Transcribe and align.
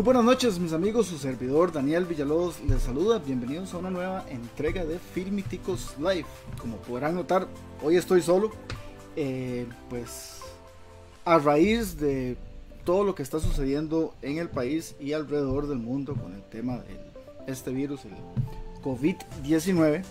Muy 0.00 0.06
buenas 0.06 0.24
noches 0.24 0.58
mis 0.58 0.72
amigos, 0.72 1.08
su 1.08 1.18
servidor 1.18 1.72
Daniel 1.72 2.06
Villalobos 2.06 2.58
les 2.66 2.80
saluda, 2.80 3.18
bienvenidos 3.18 3.74
a 3.74 3.76
una 3.76 3.90
nueva 3.90 4.24
entrega 4.30 4.86
de 4.86 4.98
Filmiticos 4.98 5.94
Live. 5.98 6.24
Como 6.58 6.78
podrán 6.78 7.16
notar, 7.16 7.46
hoy 7.82 7.96
estoy 7.96 8.22
solo, 8.22 8.50
eh, 9.14 9.66
pues 9.90 10.38
a 11.26 11.36
raíz 11.38 12.00
de 12.00 12.38
todo 12.86 13.04
lo 13.04 13.14
que 13.14 13.22
está 13.22 13.40
sucediendo 13.40 14.14
en 14.22 14.38
el 14.38 14.48
país 14.48 14.96
y 14.98 15.12
alrededor 15.12 15.68
del 15.68 15.80
mundo 15.80 16.14
con 16.14 16.32
el 16.32 16.44
tema 16.44 16.78
de 16.78 16.98
este 17.46 17.70
virus, 17.70 18.06
el 18.06 18.14
COVID-19, 18.82 20.02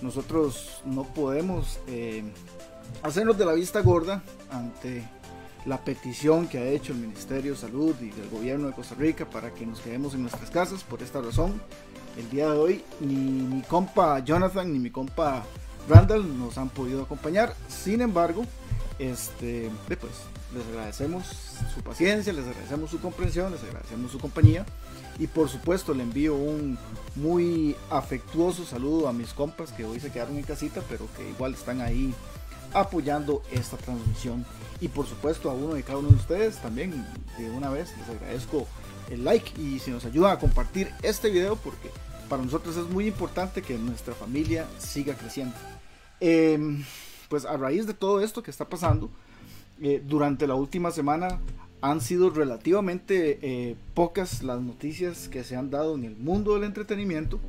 nosotros 0.00 0.80
no 0.86 1.04
podemos 1.12 1.80
eh, 1.86 2.24
hacernos 3.02 3.36
de 3.36 3.44
la 3.44 3.52
vista 3.52 3.82
gorda 3.82 4.22
ante 4.50 5.04
la 5.66 5.78
petición 5.78 6.46
que 6.46 6.58
ha 6.58 6.66
hecho 6.66 6.92
el 6.92 6.98
Ministerio 6.98 7.52
de 7.52 7.58
Salud 7.58 7.94
y 8.00 8.10
del 8.10 8.28
gobierno 8.28 8.68
de 8.68 8.74
Costa 8.74 8.94
Rica 8.94 9.28
para 9.28 9.52
que 9.52 9.64
nos 9.64 9.80
quedemos 9.80 10.14
en 10.14 10.22
nuestras 10.22 10.50
casas. 10.50 10.84
Por 10.84 11.02
esta 11.02 11.20
razón, 11.20 11.60
el 12.18 12.28
día 12.30 12.50
de 12.50 12.58
hoy 12.58 12.84
ni 13.00 13.14
mi 13.14 13.62
compa 13.62 14.18
Jonathan 14.20 14.72
ni 14.72 14.78
mi 14.78 14.90
compa 14.90 15.44
Randall 15.88 16.38
nos 16.38 16.58
han 16.58 16.68
podido 16.68 17.02
acompañar. 17.02 17.54
Sin 17.68 18.00
embargo, 18.00 18.44
este, 18.98 19.70
pues, 19.86 20.00
les 20.54 20.66
agradecemos 20.68 21.26
su 21.74 21.82
paciencia, 21.82 22.32
les 22.32 22.46
agradecemos 22.46 22.90
su 22.90 23.00
comprensión, 23.00 23.52
les 23.52 23.62
agradecemos 23.62 24.12
su 24.12 24.18
compañía 24.18 24.64
y 25.18 25.26
por 25.26 25.48
supuesto 25.48 25.94
le 25.94 26.02
envío 26.02 26.34
un 26.34 26.78
muy 27.16 27.76
afectuoso 27.90 28.64
saludo 28.64 29.08
a 29.08 29.12
mis 29.12 29.32
compas 29.32 29.72
que 29.72 29.84
hoy 29.84 30.00
se 30.00 30.10
quedaron 30.10 30.36
en 30.36 30.44
casita, 30.44 30.82
pero 30.88 31.06
que 31.16 31.28
igual 31.28 31.54
están 31.54 31.80
ahí 31.80 32.14
apoyando 32.74 33.42
esta 33.50 33.76
transmisión. 33.76 34.44
Y 34.80 34.88
por 34.88 35.06
supuesto 35.06 35.50
a 35.50 35.54
uno 35.54 35.74
de 35.74 35.82
cada 35.82 35.98
uno 35.98 36.08
de 36.08 36.16
ustedes 36.16 36.56
también 36.58 37.06
de 37.38 37.50
una 37.50 37.70
vez 37.70 37.94
les 37.98 38.08
agradezco 38.08 38.66
el 39.10 39.24
like 39.24 39.60
y 39.60 39.78
si 39.78 39.90
nos 39.90 40.04
ayudan 40.04 40.32
a 40.32 40.38
compartir 40.38 40.90
este 41.02 41.30
video 41.30 41.56
porque 41.56 41.90
para 42.28 42.42
nosotros 42.42 42.76
es 42.76 42.88
muy 42.88 43.06
importante 43.06 43.62
que 43.62 43.78
nuestra 43.78 44.14
familia 44.14 44.66
siga 44.78 45.14
creciendo. 45.14 45.54
Em, 46.20 46.84
pues 47.28 47.44
a 47.44 47.56
raíz 47.56 47.86
de 47.86 47.94
todo 47.94 48.20
esto 48.20 48.42
que 48.42 48.50
está 48.50 48.68
pasando, 48.68 49.10
eh, 49.80 50.02
durante 50.04 50.46
la 50.46 50.54
última 50.54 50.90
semana 50.90 51.40
han 51.80 52.00
sido 52.00 52.30
relativamente 52.30 53.38
eh, 53.42 53.76
pocas 53.92 54.42
las 54.42 54.60
noticias 54.60 55.28
que 55.28 55.44
se 55.44 55.56
han 55.56 55.70
dado 55.70 55.96
en 55.96 56.04
el 56.04 56.16
mundo 56.16 56.54
del 56.54 56.64
entretenimiento 56.64 57.40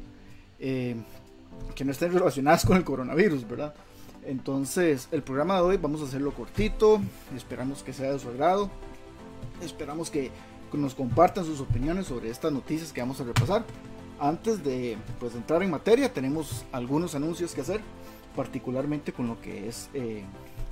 eh, 0.59 0.95
que 1.73 1.85
no 1.85 1.91
estén 1.91 2.11
relacionadas 2.11 2.65
con 2.65 2.77
el 2.77 2.83
coronavirus, 2.83 3.47
¿verdad? 3.47 3.73
Entonces, 4.25 5.07
el 5.11 5.21
programa 5.21 5.55
de 5.55 5.61
hoy 5.61 5.77
vamos 5.77 6.01
a 6.01 6.05
hacerlo 6.05 6.33
cortito, 6.33 6.99
esperamos 7.35 7.83
que 7.83 7.93
sea 7.93 8.11
de 8.11 8.19
su 8.19 8.29
agrado, 8.29 8.71
esperamos 9.61 10.09
que 10.09 10.31
nos 10.73 10.95
compartan 10.95 11.45
sus 11.45 11.61
opiniones 11.61 12.07
sobre 12.07 12.29
estas 12.29 12.51
noticias 12.51 12.91
que 12.91 13.01
vamos 13.01 13.21
a 13.21 13.23
repasar. 13.23 13.63
Antes 14.19 14.63
de 14.63 14.97
pues, 15.19 15.35
entrar 15.35 15.61
en 15.61 15.69
materia, 15.69 16.11
tenemos 16.11 16.65
algunos 16.71 17.15
anuncios 17.15 17.53
que 17.53 17.61
hacer, 17.61 17.81
particularmente 18.35 19.13
con 19.13 19.27
lo 19.27 19.39
que 19.41 19.67
es 19.67 19.89
eh, 19.93 20.23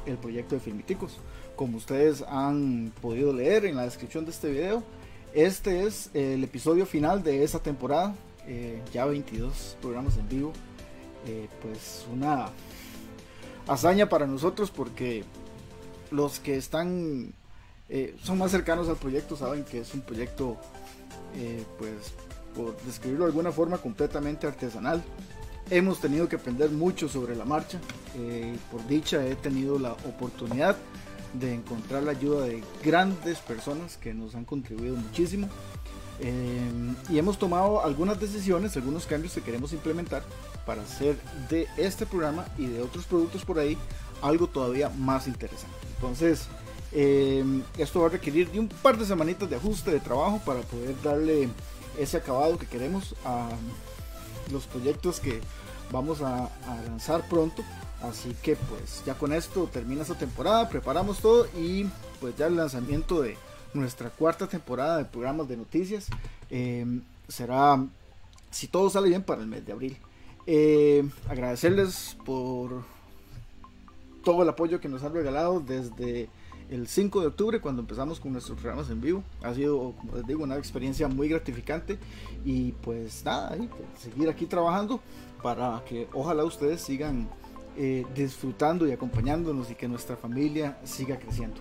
el 0.06 0.18
proyecto 0.18 0.56
de 0.56 0.62
Filmiticos. 0.62 1.20
Como 1.56 1.78
ustedes 1.78 2.24
han 2.24 2.92
podido 3.02 3.34
leer 3.34 3.66
en 3.66 3.76
la 3.76 3.84
descripción 3.84 4.26
de 4.26 4.32
este 4.32 4.52
video, 4.52 4.84
este 5.34 5.86
es 5.86 6.10
el 6.14 6.44
episodio 6.44 6.86
final 6.86 7.24
de 7.24 7.44
esta 7.44 7.60
temporada, 7.60 8.16
eh, 8.48 8.82
ya 8.92 9.06
22 9.06 9.78
programas 9.82 10.18
en 10.18 10.28
vivo. 10.28 10.54
Eh, 11.26 11.48
pues 11.62 12.06
una 12.12 12.50
hazaña 13.68 14.10
para 14.10 14.28
nosotros 14.28 14.72
porque 14.72 15.24
los 16.12 16.40
que 16.40 16.58
están 16.58 17.34
eh, 17.90 18.16
son 18.24 18.38
más 18.38 18.52
cercanos 18.52 18.88
al 18.90 18.96
proyecto 18.96 19.36
saben 19.36 19.64
que 19.64 19.80
es 19.80 19.94
un 19.94 20.02
proyecto 20.02 20.58
eh, 21.36 21.64
pues 21.78 22.14
por 22.56 22.78
describirlo 22.84 23.26
de 23.26 23.32
alguna 23.32 23.52
forma 23.52 23.78
completamente 23.78 24.48
artesanal. 24.48 25.04
Hemos 25.70 26.00
tenido 26.00 26.28
que 26.28 26.36
aprender 26.36 26.70
mucho 26.70 27.08
sobre 27.08 27.36
la 27.36 27.46
marcha. 27.46 27.80
Eh, 28.16 28.56
por 28.72 28.86
dicha 28.88 29.26
he 29.26 29.36
tenido 29.36 29.80
la 29.80 29.94
oportunidad 29.94 30.76
de 31.34 31.54
encontrar 31.54 32.04
la 32.04 32.12
ayuda 32.12 32.46
de 32.46 32.64
grandes 32.84 33.40
personas 33.40 33.98
que 33.98 34.14
nos 34.14 34.36
han 34.36 34.46
contribuido 34.46 34.96
muchísimo. 34.96 35.50
Y 37.10 37.18
hemos 37.18 37.38
tomado 37.38 37.84
algunas 37.84 38.18
decisiones 38.20 38.78
algunos 38.78 39.06
cambios 39.06 39.34
que 39.34 39.42
queremos 39.42 39.74
implementar 39.74 40.24
para 40.66 40.82
hacer 40.84 41.18
de 41.50 41.68
este 41.78 42.06
programa 42.06 42.46
y 42.58 42.68
de 42.68 42.82
otros 42.82 43.06
productos 43.06 43.44
por 43.46 43.60
ahí 43.60 43.78
algo 44.22 44.48
todavía 44.48 44.90
más 44.90 45.28
interesante. 45.28 45.76
Entonces, 45.96 46.48
em, 46.92 47.64
esto 47.78 48.02
va 48.02 48.08
a 48.08 48.10
requerir 48.10 48.50
de 48.52 48.60
un 48.60 48.68
par 48.68 48.98
de 48.98 49.06
semanitas 49.06 49.50
de 49.50 49.58
ajuste 49.58 49.92
de 49.92 50.00
trabajo 50.00 50.42
para 50.46 50.62
poder 50.62 50.96
darle 51.02 51.50
ese 52.00 52.18
acabado 52.18 52.58
que 52.58 52.66
queremos 52.66 53.16
a 53.26 53.50
los 54.52 54.66
proyectos 54.66 55.20
que 55.20 55.42
vamos 55.92 56.22
a, 56.22 56.50
lanzar 56.88 57.28
pronto. 57.28 57.64
Así 58.02 58.36
que 58.42 58.56
pues 58.56 59.04
ya 59.06 59.14
con 59.14 59.32
esto 59.32 59.70
termina 59.72 60.02
esta 60.02 60.16
temporada, 60.18 60.68
preparamos 60.68 61.20
todo 61.20 61.48
y 61.58 61.86
pues 62.20 62.36
ya 62.36 62.48
el 62.48 62.58
lanzamiento 62.58 63.22
de 63.22 63.38
nuestra 63.74 64.10
cuarta 64.10 64.48
temporada 64.48 64.98
de 64.98 65.06
programas 65.06 65.48
de 65.48 65.56
noticias 65.56 66.08
em, 66.50 67.02
será, 67.28 67.82
si 68.52 68.68
todo 68.68 68.90
sale 68.90 69.10
bien, 69.10 69.24
para 69.24 69.42
el 69.42 69.48
mes 69.48 69.66
de 69.66 69.72
abril. 69.72 69.98
Eh, 70.46 71.08
agradecerles 71.30 72.18
por 72.26 72.84
todo 74.24 74.44
el 74.44 74.50
apoyo 74.50 74.80
que 74.80 74.90
nos 74.90 75.04
han 75.04 75.14
regalado 75.14 75.60
desde 75.60 76.30
el 76.70 76.88
5 76.88 77.22
de 77.22 77.28
octubre 77.28 77.62
cuando 77.62 77.82
empezamos 77.82 78.20
con 78.20 78.34
nuestros 78.34 78.60
programas 78.60 78.90
en 78.90 79.00
vivo. 79.00 79.24
Ha 79.42 79.54
sido, 79.54 79.94
como 79.98 80.18
les 80.18 80.26
digo, 80.26 80.44
una 80.44 80.58
experiencia 80.58 81.08
muy 81.08 81.30
gratificante 81.30 81.98
y 82.44 82.72
pues 82.72 83.24
nada, 83.24 83.56
pues, 83.56 83.70
seguir 84.00 84.30
aquí 84.30 84.46
trabajando 84.46 85.00
para 85.42 85.84
que 85.88 86.08
ojalá 86.14 86.44
ustedes 86.44 86.82
sigan 86.82 87.30
eh, 87.78 88.06
disfrutando 88.16 88.88
y 88.88 88.92
acompañándonos 88.92 89.70
y 89.72 89.76
que 89.76 89.88
nuestra 89.88 90.16
familia 90.16 90.78
siga 90.84 91.18
creciendo. 91.18 91.60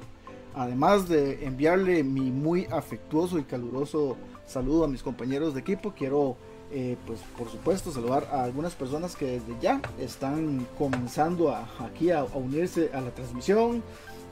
Además 0.55 1.09
de 1.09 1.47
enviarle 1.47 2.05
mi 2.05 2.31
muy 2.31 2.67
afectuoso 2.67 3.39
y 3.39 3.45
caluroso 3.45 4.17
saludo 4.47 4.85
a 4.85 4.89
mis 4.89 5.03
compañeros 5.03 5.55
de 5.55 5.61
equipo, 5.61 5.95
quiero 5.97 6.37
eh, 6.73 6.97
pues 7.07 7.21
por 7.37 7.51
supuesto 7.51 7.93
saludar 7.93 8.27
a 8.33 8.45
algunas 8.45 8.75
personas 8.75 9.15
que 9.15 9.27
desde 9.27 9.55
ya 9.61 9.83
están 10.01 10.67
comenzando 10.79 11.51
a, 11.51 11.69
aquí 11.81 12.11
a, 12.11 12.25
unirse 12.25 12.91
a 12.95 13.01
la 13.01 13.11
transmisión. 13.11 13.83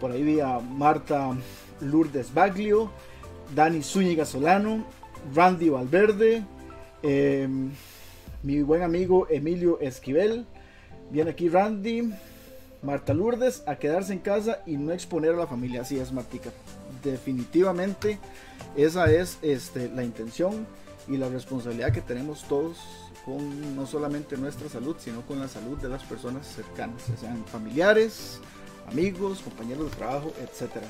Por 0.00 0.10
ahí 0.10 0.22
vi 0.22 0.40
a 0.40 0.58
Marta 0.58 1.36
Lourdes 1.80 2.32
Baglio, 2.32 2.90
Dani 3.54 3.82
Zúñiga 3.82 4.24
Solano, 4.24 4.84
Randy 5.34 5.68
Valverde, 5.68 6.42
em, 7.02 7.70
mi 8.42 8.62
buen 8.62 8.82
amigo 8.82 9.26
Emilio 9.28 9.78
Esquivel. 9.80 10.46
Viene 11.10 11.32
aquí 11.32 11.50
Randy, 11.50 12.10
Marta 12.82 13.12
Lourdes, 13.12 13.62
a 13.66 13.76
quedarse 13.76 14.14
en 14.14 14.20
casa 14.20 14.62
y 14.64 14.78
no 14.78 14.92
exponer 14.92 15.34
a 15.34 15.36
la 15.36 15.46
familia. 15.46 15.82
Así 15.82 15.98
es, 15.98 16.10
Martica. 16.10 16.50
Definitivamente 17.04 18.18
esa 18.76 19.12
es 19.12 19.38
este, 19.42 19.88
la 19.88 20.04
intención 20.04 20.66
y 21.10 21.16
la 21.16 21.28
responsabilidad 21.28 21.92
que 21.92 22.00
tenemos 22.00 22.44
todos 22.44 22.78
con 23.24 23.76
no 23.76 23.86
solamente 23.86 24.36
nuestra 24.36 24.68
salud, 24.68 24.96
sino 24.98 25.22
con 25.22 25.40
la 25.40 25.48
salud 25.48 25.76
de 25.78 25.88
las 25.88 26.02
personas 26.04 26.46
cercanas, 26.46 27.02
sean 27.20 27.44
familiares, 27.44 28.40
amigos, 28.88 29.40
compañeros 29.40 29.90
de 29.90 29.96
trabajo, 29.96 30.32
etc. 30.40 30.84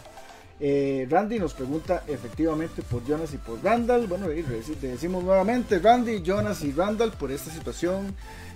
Eh, 0.62 1.06
Randy 1.08 1.38
nos 1.38 1.55
pregunta 1.55 2.05
efectivamente 2.06 2.82
por 2.82 3.05
Jonas 3.06 3.32
y 3.32 3.38
por 3.38 3.64
Randall. 3.64 4.06
Bueno, 4.06 4.31
y 4.31 4.43
decimos 4.43 5.25
nuevamente 5.25 5.78
Randy, 5.78 6.23
Jonas 6.23 6.62
y 6.62 6.73
Randall 6.73 7.12
por 7.12 7.32
esta 7.32 7.50
situación 7.50 8.14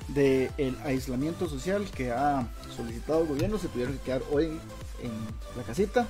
del 0.09 0.51
el 0.59 0.77
aislamiento 0.85 1.49
social 1.49 1.87
que 1.97 2.13
ha 2.13 2.47
solicitado 2.77 3.23
el 3.23 3.29
gobierno. 3.29 3.59
Se 3.59 3.69
pudieron 3.69 3.97
quedar 4.05 4.23
hoy 4.31 4.45
en 5.03 5.13
la 5.57 5.63
casita, 5.63 6.07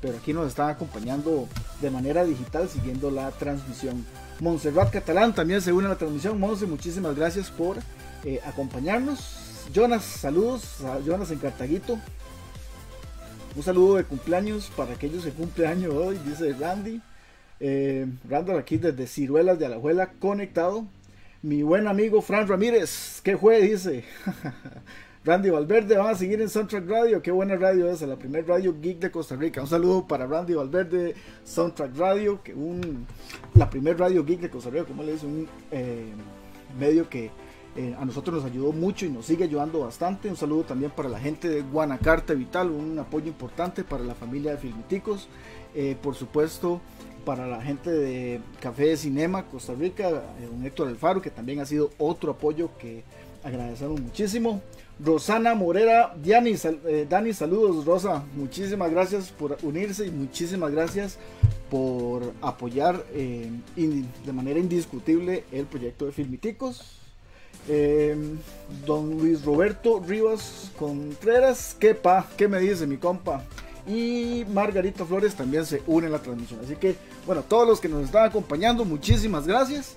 pero 0.00 0.18
aquí 0.18 0.32
nos 0.32 0.48
están 0.48 0.70
acompañando 0.70 1.48
de 1.80 1.90
manera 1.90 2.24
digital 2.24 2.68
siguiendo 2.68 3.10
la 3.10 3.30
transmisión. 3.32 4.04
Montserrat 4.40 4.92
Catalán 4.92 5.34
también 5.34 5.60
se 5.60 5.72
une 5.72 5.86
a 5.86 5.90
la 5.90 5.98
transmisión. 5.98 6.38
Monse, 6.38 6.66
muchísimas 6.66 7.16
gracias 7.16 7.50
por 7.50 7.78
eh, 8.24 8.40
acompañarnos. 8.46 9.66
Jonas, 9.72 10.04
saludos 10.04 10.78
Jonas 11.04 11.30
en 11.30 11.38
Cartaguito. 11.38 11.98
Un 13.56 13.62
saludo 13.62 13.96
de 13.96 14.04
cumpleaños 14.04 14.70
para 14.76 14.94
aquellos 14.94 15.24
que 15.24 15.30
cumpleaños 15.30 15.92
hoy, 15.92 16.18
dice 16.24 16.54
Randy. 16.58 17.00
Eh, 17.60 18.06
Randall 18.28 18.58
aquí 18.58 18.76
desde 18.76 19.06
Ciruelas 19.06 19.58
de 19.58 19.66
Alajuela 19.66 20.12
conectado. 20.20 20.86
Mi 21.42 21.62
buen 21.62 21.88
amigo 21.88 22.22
Fran 22.22 22.46
Ramírez, 22.46 23.20
¿qué 23.22 23.36
fue? 23.36 23.60
Dice. 23.60 24.04
Randy 25.28 25.50
Valverde, 25.50 25.98
van 25.98 26.06
a 26.06 26.14
seguir 26.14 26.40
en 26.40 26.48
Soundtrack 26.48 26.88
Radio. 26.88 27.20
Qué 27.20 27.30
buena 27.30 27.54
radio 27.54 27.90
es, 27.90 28.00
la 28.00 28.16
primer 28.16 28.48
radio 28.48 28.74
geek 28.80 28.98
de 28.98 29.10
Costa 29.10 29.36
Rica. 29.36 29.60
Un 29.60 29.66
saludo 29.66 30.06
para 30.06 30.26
Randy 30.26 30.54
Valverde, 30.54 31.14
Soundtrack 31.44 31.98
Radio, 31.98 32.42
que 32.42 32.54
un, 32.54 33.06
la 33.52 33.68
primer 33.68 33.98
radio 33.98 34.24
geek 34.24 34.40
de 34.40 34.48
Costa 34.48 34.70
Rica, 34.70 34.86
como 34.86 35.02
le 35.02 35.12
dice, 35.12 35.26
un 35.26 35.46
eh, 35.70 36.06
medio 36.80 37.10
que 37.10 37.30
eh, 37.76 37.94
a 38.00 38.06
nosotros 38.06 38.36
nos 38.36 38.50
ayudó 38.50 38.72
mucho 38.72 39.04
y 39.04 39.10
nos 39.10 39.26
sigue 39.26 39.44
ayudando 39.44 39.80
bastante. 39.80 40.30
Un 40.30 40.36
saludo 40.36 40.62
también 40.64 40.92
para 40.92 41.10
la 41.10 41.20
gente 41.20 41.50
de 41.50 41.60
Guanacarta 41.60 42.32
Vital, 42.32 42.70
un 42.70 42.98
apoyo 42.98 43.26
importante 43.26 43.84
para 43.84 44.04
la 44.04 44.14
familia 44.14 44.52
de 44.52 44.56
Filmiticos. 44.56 45.28
Eh, 45.74 45.94
por 46.00 46.14
supuesto, 46.14 46.80
para 47.26 47.46
la 47.46 47.60
gente 47.60 47.90
de 47.90 48.40
Café 48.60 48.86
de 48.86 48.96
Cinema 48.96 49.44
Costa 49.44 49.74
Rica, 49.74 50.08
eh, 50.08 50.48
don 50.50 50.64
Héctor 50.64 50.88
Alfaro, 50.88 51.20
que 51.20 51.28
también 51.28 51.60
ha 51.60 51.66
sido 51.66 51.90
otro 51.98 52.32
apoyo 52.32 52.70
que 52.78 53.04
agradecemos 53.44 54.00
muchísimo. 54.00 54.62
Rosana 55.04 55.54
Morera, 55.54 56.14
Dani, 56.16 56.54
eh, 56.86 57.06
Dani, 57.08 57.32
saludos 57.32 57.84
Rosa, 57.84 58.24
muchísimas 58.34 58.90
gracias 58.90 59.30
por 59.30 59.56
unirse 59.62 60.06
y 60.06 60.10
muchísimas 60.10 60.72
gracias 60.72 61.18
por 61.70 62.32
apoyar 62.42 63.04
eh, 63.12 63.50
de 63.76 64.32
manera 64.32 64.58
indiscutible 64.58 65.44
el 65.52 65.66
proyecto 65.66 66.06
de 66.06 66.12
Filmiticos. 66.12 66.98
don 68.86 69.18
Luis 69.18 69.44
Roberto 69.44 70.00
Rivas 70.00 70.72
Contreras, 70.78 71.76
¿qué 71.78 71.94
pa? 71.94 72.26
¿Qué 72.36 72.48
me 72.48 72.58
dice 72.58 72.86
mi 72.86 72.96
compa? 72.96 73.44
y 73.88 74.44
Margarita 74.52 75.04
Flores 75.04 75.34
también 75.34 75.64
se 75.64 75.82
une 75.86 76.08
a 76.08 76.10
la 76.10 76.18
transmisión. 76.18 76.60
Así 76.62 76.76
que, 76.76 76.94
bueno, 77.26 77.42
todos 77.42 77.66
los 77.66 77.80
que 77.80 77.88
nos 77.88 78.04
están 78.04 78.26
acompañando, 78.26 78.84
muchísimas 78.84 79.46
gracias. 79.46 79.96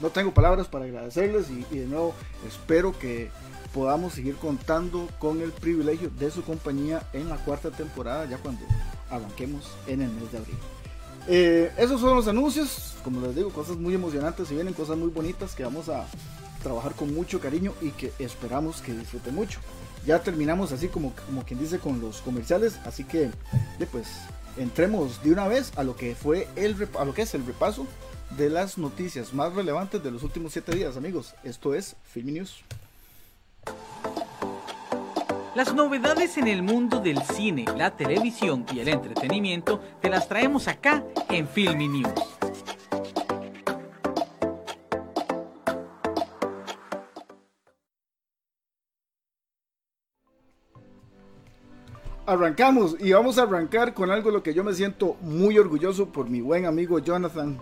No 0.00 0.10
tengo 0.10 0.32
palabras 0.32 0.68
para 0.68 0.84
agradecerles 0.84 1.46
y, 1.50 1.62
de 1.76 1.86
nuevo 1.86 2.14
espero 2.46 2.98
que 2.98 3.30
podamos 3.72 4.14
seguir 4.14 4.36
contando 4.36 5.08
con 5.18 5.40
el 5.40 5.52
privilegio 5.52 6.10
de 6.18 6.30
su 6.30 6.42
compañía 6.42 7.02
en 7.12 7.28
la 7.28 7.36
cuarta 7.36 7.70
temporada, 7.70 8.24
ya 8.26 8.38
cuando 8.38 8.62
arranquemos 9.10 9.70
en 9.86 10.02
el 10.02 10.10
mes 10.10 10.32
de 10.32 10.38
abril. 10.38 10.56
Eh, 11.28 11.72
esos 11.76 12.00
son 12.00 12.14
los 12.14 12.28
anuncios, 12.28 12.94
como 13.02 13.20
les 13.20 13.34
digo, 13.34 13.50
cosas 13.50 13.76
muy 13.76 13.94
emocionantes 13.94 14.50
y 14.50 14.54
vienen 14.54 14.74
cosas 14.74 14.96
muy 14.96 15.08
bonitas 15.08 15.54
que 15.54 15.64
vamos 15.64 15.88
a 15.88 16.06
trabajar 16.62 16.94
con 16.94 17.14
mucho 17.14 17.40
cariño 17.40 17.72
y 17.80 17.90
que 17.90 18.12
esperamos 18.18 18.80
que 18.80 18.92
disfruten 18.92 19.34
mucho 19.34 19.60
ya 20.06 20.20
terminamos 20.20 20.72
así 20.72 20.88
como, 20.88 21.12
como 21.26 21.44
quien 21.44 21.58
dice 21.58 21.78
con 21.78 22.00
los 22.00 22.20
comerciales, 22.20 22.78
así 22.84 23.04
que 23.04 23.30
pues 23.90 24.06
entremos 24.56 25.22
de 25.22 25.32
una 25.32 25.48
vez 25.48 25.72
a 25.76 25.82
lo 25.82 25.96
que 25.96 26.14
fue 26.14 26.48
el 26.56 26.88
a 26.98 27.04
lo 27.04 27.12
que 27.12 27.22
es 27.22 27.34
el 27.34 27.44
repaso 27.44 27.86
de 28.30 28.50
las 28.50 28.78
noticias 28.78 29.32
más 29.32 29.54
relevantes 29.54 30.02
de 30.02 30.10
los 30.10 30.22
últimos 30.22 30.52
siete 30.52 30.74
días, 30.74 30.96
amigos. 30.96 31.34
Esto 31.44 31.74
es 31.74 31.96
Film 32.04 32.34
News. 32.34 32.62
Las 35.54 35.72
novedades 35.72 36.36
en 36.36 36.48
el 36.48 36.62
mundo 36.62 37.00
del 37.00 37.22
cine, 37.22 37.64
la 37.76 37.96
televisión 37.96 38.66
y 38.72 38.80
el 38.80 38.88
entretenimiento 38.88 39.80
te 40.02 40.10
las 40.10 40.28
traemos 40.28 40.68
acá 40.68 41.02
en 41.30 41.48
Film 41.48 41.78
News. 41.78 42.36
arrancamos 52.26 52.96
y 52.98 53.12
vamos 53.12 53.38
a 53.38 53.42
arrancar 53.42 53.94
con 53.94 54.10
algo 54.10 54.30
de 54.30 54.36
lo 54.36 54.42
que 54.42 54.52
yo 54.52 54.64
me 54.64 54.74
siento 54.74 55.16
muy 55.20 55.58
orgulloso 55.58 56.08
por 56.08 56.28
mi 56.28 56.40
buen 56.40 56.66
amigo 56.66 56.98
Jonathan 56.98 57.58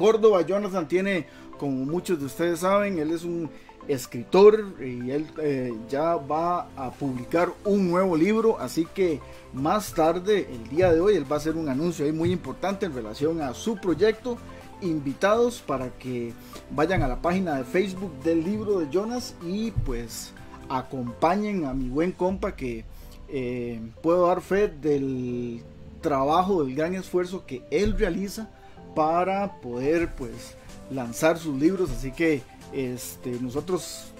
Córdoba. 0.00 0.40
Jonathan 0.40 0.88
tiene, 0.88 1.26
como 1.58 1.84
muchos 1.84 2.18
de 2.18 2.24
ustedes 2.24 2.60
saben, 2.60 2.98
él 2.98 3.10
es 3.10 3.22
un 3.22 3.50
escritor 3.86 4.76
y 4.80 5.10
él 5.10 5.26
eh, 5.42 5.74
ya 5.90 6.16
va 6.16 6.70
a 6.74 6.90
publicar 6.90 7.52
un 7.66 7.90
nuevo 7.90 8.16
libro, 8.16 8.58
así 8.58 8.86
que 8.94 9.20
más 9.52 9.92
tarde, 9.92 10.48
el 10.50 10.70
día 10.74 10.90
de 10.90 11.00
hoy, 11.00 11.16
él 11.16 11.30
va 11.30 11.36
a 11.36 11.38
hacer 11.38 11.54
un 11.54 11.68
anuncio 11.68 12.06
ahí 12.06 12.12
muy 12.12 12.32
importante 12.32 12.86
en 12.86 12.94
relación 12.94 13.42
a 13.42 13.52
su 13.52 13.76
proyecto. 13.76 14.38
Invitados 14.80 15.60
para 15.60 15.90
que 15.90 16.32
vayan 16.70 17.02
a 17.02 17.08
la 17.08 17.20
página 17.20 17.56
de 17.56 17.64
Facebook 17.64 18.22
del 18.24 18.42
libro 18.42 18.78
de 18.78 18.88
Jonas 18.90 19.34
y 19.42 19.70
pues 19.72 20.32
acompañen 20.70 21.66
a 21.66 21.74
mi 21.74 21.90
buen 21.90 22.12
compa 22.12 22.56
que 22.56 22.86
eh, 23.28 23.78
puedo 24.02 24.28
dar 24.28 24.40
fe 24.40 24.68
del 24.68 25.62
trabajo, 26.00 26.64
del 26.64 26.74
gran 26.74 26.94
esfuerzo 26.94 27.44
que 27.44 27.62
él 27.70 27.98
realiza 27.98 28.48
para 28.94 29.60
poder 29.60 30.14
pues 30.14 30.54
lanzar 30.90 31.38
sus 31.38 31.58
libros. 31.58 31.90
Así 31.90 32.12
que 32.12 32.42
este, 32.72 33.30
nosotros 33.40 34.12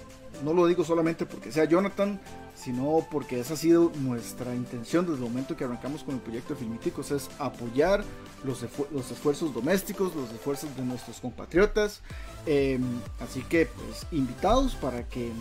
no 0.43 0.53
lo 0.53 0.67
digo 0.67 0.83
solamente 0.83 1.25
porque 1.25 1.51
sea 1.51 1.65
Jonathan, 1.65 2.19
sino 2.55 3.05
porque 3.09 3.39
esa 3.39 3.55
ha 3.55 3.57
sido 3.57 3.91
nuestra 4.01 4.53
intención 4.53 5.05
desde 5.05 5.17
el 5.17 5.29
momento 5.29 5.57
que 5.57 5.63
arrancamos 5.63 6.03
con 6.03 6.15
el 6.15 6.21
proyecto 6.21 6.53
de 6.53 6.59
Filmíticos, 6.59 7.09
es 7.09 7.29
apoyar 7.39 8.03
los, 8.43 8.63
los 8.91 9.11
esfuerzos 9.11 9.53
domésticos, 9.53 10.15
los 10.15 10.31
esfuerzos 10.31 10.75
de 10.75 10.83
nuestros 10.83 11.19
compatriotas. 11.19 12.01
Em, 12.45 12.83
así 13.19 13.41
que 13.43 13.65
pues 13.65 14.05
invitados 14.11 14.75
para 14.75 15.07
que 15.07 15.31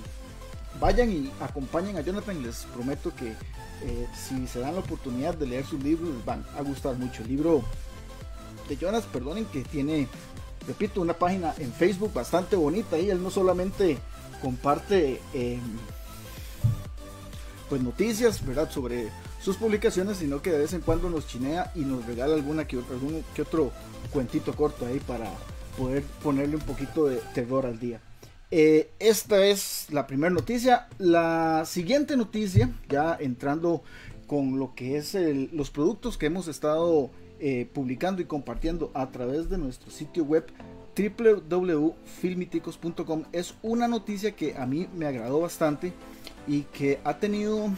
vayan 0.80 1.10
y 1.10 1.32
acompañen 1.40 1.96
a 1.96 2.00
Jonathan. 2.00 2.42
Les 2.42 2.64
prometo 2.74 3.14
que 3.14 3.30
eh, 3.82 4.06
si 4.14 4.46
se 4.46 4.60
dan 4.60 4.74
la 4.74 4.80
oportunidad 4.80 5.34
de 5.34 5.46
leer 5.46 5.64
sus 5.64 5.82
libros, 5.82 6.08
les 6.14 6.24
van 6.24 6.44
a 6.56 6.62
gustar 6.62 6.96
mucho. 6.96 7.22
El 7.22 7.28
libro 7.28 7.62
Jonas, 8.76 9.04
perdonen, 9.04 9.44
que 9.46 9.62
tiene, 9.62 10.08
repito, 10.66 11.00
una 11.00 11.14
página 11.14 11.54
en 11.58 11.72
Facebook 11.72 12.12
bastante 12.12 12.56
bonita. 12.56 12.98
Y 12.98 13.10
él 13.10 13.22
no 13.22 13.30
solamente 13.30 13.98
comparte 14.40 15.20
em, 15.34 15.60
pues 17.68 17.82
noticias, 17.82 18.44
¿verdad? 18.44 18.70
Sobre 18.70 19.08
sus 19.40 19.56
publicaciones, 19.56 20.18
sino 20.18 20.42
que 20.42 20.50
de 20.50 20.58
vez 20.58 20.72
en 20.72 20.80
cuando 20.80 21.08
nos 21.08 21.26
chinea 21.26 21.72
y 21.74 21.80
nos 21.80 22.04
regala 22.06 22.34
alguna 22.34 22.66
que, 22.66 22.76
algún 22.76 23.24
que 23.34 23.42
otro 23.42 23.72
cuentito 24.12 24.54
corto 24.54 24.86
ahí 24.86 25.00
para 25.00 25.30
poder 25.78 26.02
ponerle 26.22 26.56
un 26.56 26.62
poquito 26.62 27.06
de 27.06 27.16
terror 27.34 27.64
al 27.64 27.78
día. 27.78 28.00
Eh, 28.50 28.90
esta 28.98 29.44
es 29.44 29.86
la 29.90 30.06
primera 30.06 30.32
noticia. 30.34 30.88
La 30.98 31.64
siguiente 31.64 32.16
noticia, 32.16 32.70
ya 32.88 33.16
entrando 33.18 33.82
con 34.26 34.58
lo 34.58 34.74
que 34.74 34.96
es 34.96 35.16
los 35.52 35.70
productos 35.70 36.18
que 36.18 36.26
hemos 36.26 36.48
estado 36.48 37.10
eh, 37.40 37.68
publicando 37.72 38.22
y 38.22 38.26
compartiendo 38.26 38.92
a 38.94 39.10
través 39.10 39.48
de 39.48 39.58
nuestro 39.58 39.90
sitio 39.90 40.24
web 40.24 40.46
www.filmiticos.com 40.96 43.24
es 43.32 43.54
una 43.62 43.88
noticia 43.88 44.30
que 44.32 44.56
a 44.56 44.66
mí 44.66 44.88
me 44.94 45.06
agradó 45.06 45.40
bastante 45.40 45.92
y 46.46 46.62
que 46.64 47.00
ha 47.04 47.18
tenido 47.18 47.70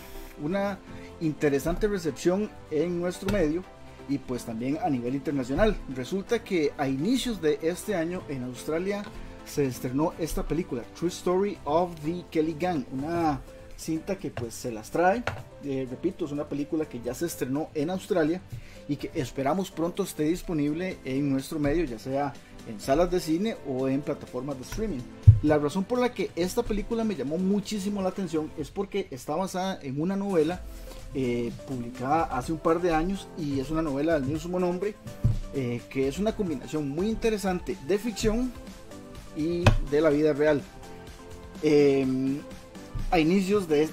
una 0.42 0.78
interesante 1.20 1.86
recepción 1.86 2.50
en 2.70 3.00
nuestro 3.00 3.32
medio 3.32 3.62
y 4.08 4.18
pues 4.18 4.44
también 4.44 4.78
a 4.82 4.90
nivel 4.90 5.14
internacional. 5.14 5.76
Resulta 5.94 6.42
que 6.42 6.72
a 6.76 6.88
inicios 6.88 7.40
de 7.40 7.60
este 7.62 7.94
año 7.94 8.22
en 8.28 8.42
Australia 8.44 9.04
se 9.44 9.66
estrenó 9.66 10.12
esta 10.18 10.46
película, 10.46 10.82
True 10.98 11.08
Story 11.08 11.58
of 11.64 11.94
the 12.04 12.24
Kelly 12.30 12.56
Gang, 12.58 12.84
una 12.92 13.40
cinta 13.82 14.16
que 14.16 14.30
pues 14.30 14.54
se 14.54 14.72
las 14.72 14.90
trae, 14.90 15.22
eh, 15.64 15.86
repito, 15.88 16.24
es 16.24 16.32
una 16.32 16.48
película 16.48 16.86
que 16.86 17.00
ya 17.00 17.14
se 17.14 17.26
estrenó 17.26 17.70
en 17.74 17.90
Australia 17.90 18.40
y 18.88 18.96
que 18.96 19.10
esperamos 19.14 19.70
pronto 19.70 20.02
esté 20.02 20.24
disponible 20.24 20.98
en 21.04 21.30
nuestro 21.30 21.58
medio, 21.58 21.84
ya 21.84 21.98
sea 21.98 22.32
en 22.68 22.80
salas 22.80 23.10
de 23.10 23.20
cine 23.20 23.56
o 23.66 23.88
en 23.88 24.02
plataformas 24.02 24.56
de 24.56 24.62
streaming. 24.62 25.00
La 25.42 25.58
razón 25.58 25.84
por 25.84 25.98
la 25.98 26.12
que 26.12 26.30
esta 26.36 26.62
película 26.62 27.04
me 27.04 27.16
llamó 27.16 27.38
muchísimo 27.38 28.02
la 28.02 28.10
atención 28.10 28.50
es 28.56 28.70
porque 28.70 29.08
está 29.10 29.34
basada 29.34 29.78
en 29.82 30.00
una 30.00 30.16
novela 30.16 30.62
eh, 31.14 31.52
publicada 31.66 32.24
hace 32.24 32.52
un 32.52 32.58
par 32.58 32.80
de 32.80 32.94
años 32.94 33.28
y 33.36 33.60
es 33.60 33.70
una 33.70 33.82
novela 33.82 34.14
del 34.14 34.24
mismo 34.24 34.58
nombre, 34.58 34.94
eh, 35.54 35.82
que 35.90 36.08
es 36.08 36.18
una 36.18 36.34
combinación 36.34 36.88
muy 36.88 37.08
interesante 37.08 37.76
de 37.86 37.98
ficción 37.98 38.52
y 39.36 39.64
de 39.90 40.00
la 40.00 40.10
vida 40.10 40.32
real. 40.32 40.62
Em, 41.62 42.40
a 43.10 43.18
inicios 43.18 43.68
de 43.68 43.88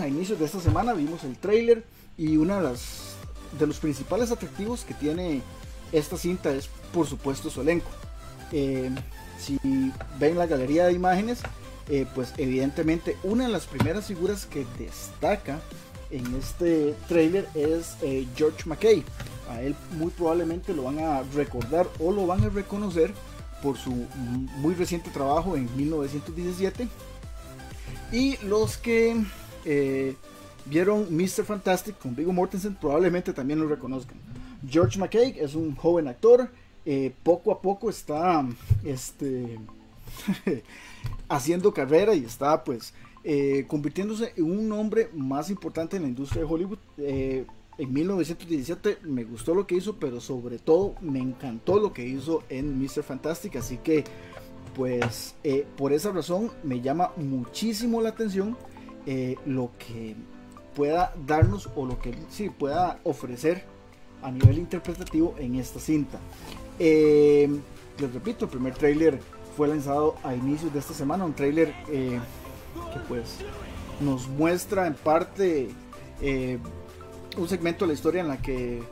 a 0.00 0.08
inicios 0.08 0.38
de 0.38 0.44
esta 0.44 0.60
semana 0.60 0.92
vimos 0.94 1.24
el 1.24 1.36
trailer 1.36 1.84
y 2.16 2.36
una 2.36 2.60
de 2.60 3.66
los 3.66 3.78
principales 3.78 4.30
atractivos 4.30 4.84
que 4.84 4.94
tiene 4.94 5.42
esta 5.92 6.16
cinta 6.16 6.52
es 6.52 6.68
por 6.92 7.06
supuesto 7.06 7.50
su 7.50 7.60
elenco. 7.60 7.88
Em, 8.52 8.94
si 9.38 9.58
ven 10.18 10.38
la 10.38 10.46
galería 10.46 10.86
de 10.86 10.92
imágenes, 10.92 11.40
eh, 11.88 12.06
pues 12.14 12.32
evidentemente 12.38 13.16
una 13.22 13.46
de 13.46 13.50
las 13.50 13.66
primeras 13.66 14.06
figuras 14.06 14.46
que 14.46 14.66
destaca 14.78 15.60
en 16.10 16.34
este 16.34 16.94
trailer 17.08 17.48
es 17.54 17.96
eh, 18.02 18.26
George 18.36 18.62
McKay. 18.66 19.04
A 19.50 19.62
él 19.62 19.76
muy 19.92 20.10
probablemente 20.10 20.74
lo 20.74 20.84
van 20.84 20.98
a 20.98 21.22
recordar 21.34 21.88
o 22.00 22.12
lo 22.12 22.26
van 22.26 22.42
a 22.44 22.48
reconocer 22.48 23.12
por 23.62 23.76
su 23.76 24.06
muy 24.58 24.74
reciente 24.74 25.10
trabajo 25.10 25.56
en 25.56 25.74
1917. 25.76 26.88
Y 28.12 28.36
los 28.44 28.76
que 28.76 29.16
eh, 29.64 30.14
vieron 30.64 31.14
Mr. 31.14 31.44
Fantastic 31.44 31.98
con 31.98 32.14
Viggo 32.14 32.32
Mortensen 32.32 32.74
probablemente 32.74 33.32
también 33.32 33.60
lo 33.60 33.68
reconozcan. 33.68 34.16
George 34.68 34.98
McKay 34.98 35.36
es 35.38 35.54
un 35.54 35.74
joven 35.76 36.08
actor, 36.08 36.50
eh, 36.84 37.12
poco 37.22 37.52
a 37.52 37.60
poco 37.60 37.90
está 37.90 38.46
este, 38.84 39.58
haciendo 41.28 41.72
carrera 41.72 42.14
y 42.14 42.24
está 42.24 42.64
pues 42.64 42.94
eh, 43.24 43.64
convirtiéndose 43.68 44.32
en 44.36 44.44
un 44.44 44.72
hombre 44.72 45.08
más 45.14 45.50
importante 45.50 45.96
en 45.96 46.02
la 46.02 46.08
industria 46.08 46.42
de 46.42 46.48
Hollywood 46.48 46.78
en 47.78 47.92
1917 47.92 48.98
me 49.02 49.24
gustó 49.24 49.54
lo 49.54 49.66
que 49.66 49.74
hizo, 49.74 49.96
pero 49.96 50.20
sobre 50.20 50.58
todo 50.58 50.94
me 51.00 51.20
encantó 51.20 51.78
lo 51.78 51.92
que 51.92 52.06
hizo 52.06 52.42
en 52.48 52.80
Mr. 52.80 53.02
Fantastic, 53.02 53.56
así 53.56 53.76
que 53.76 54.04
pues 54.76 55.34
eh, 55.42 55.66
por 55.76 55.94
esa 55.94 56.12
razón 56.12 56.52
me 56.62 56.82
llama 56.82 57.12
muchísimo 57.16 58.02
la 58.02 58.10
atención 58.10 58.58
eh, 59.06 59.36
lo 59.46 59.70
que 59.78 60.14
pueda 60.74 61.14
darnos 61.26 61.70
o 61.74 61.86
lo 61.86 61.98
que 61.98 62.14
sí 62.28 62.50
pueda 62.50 63.00
ofrecer 63.02 63.64
a 64.22 64.30
nivel 64.30 64.58
interpretativo 64.58 65.34
en 65.38 65.54
esta 65.54 65.80
cinta. 65.80 66.18
Eh, 66.78 67.48
les 67.98 68.12
repito, 68.12 68.44
el 68.44 68.50
primer 68.50 68.74
tráiler 68.74 69.18
fue 69.56 69.66
lanzado 69.66 70.16
a 70.22 70.34
inicios 70.34 70.70
de 70.74 70.80
esta 70.80 70.92
semana, 70.92 71.24
un 71.24 71.32
tráiler 71.34 71.72
eh, 71.90 72.20
que 72.92 72.98
pues 73.08 73.38
nos 74.00 74.28
muestra 74.28 74.86
en 74.86 74.94
parte 74.94 75.70
un 77.38 77.48
segmento 77.48 77.84
de 77.84 77.88
la 77.88 77.94
historia 77.94 78.20
en 78.20 78.28
la 78.28 78.42
que 78.42 78.82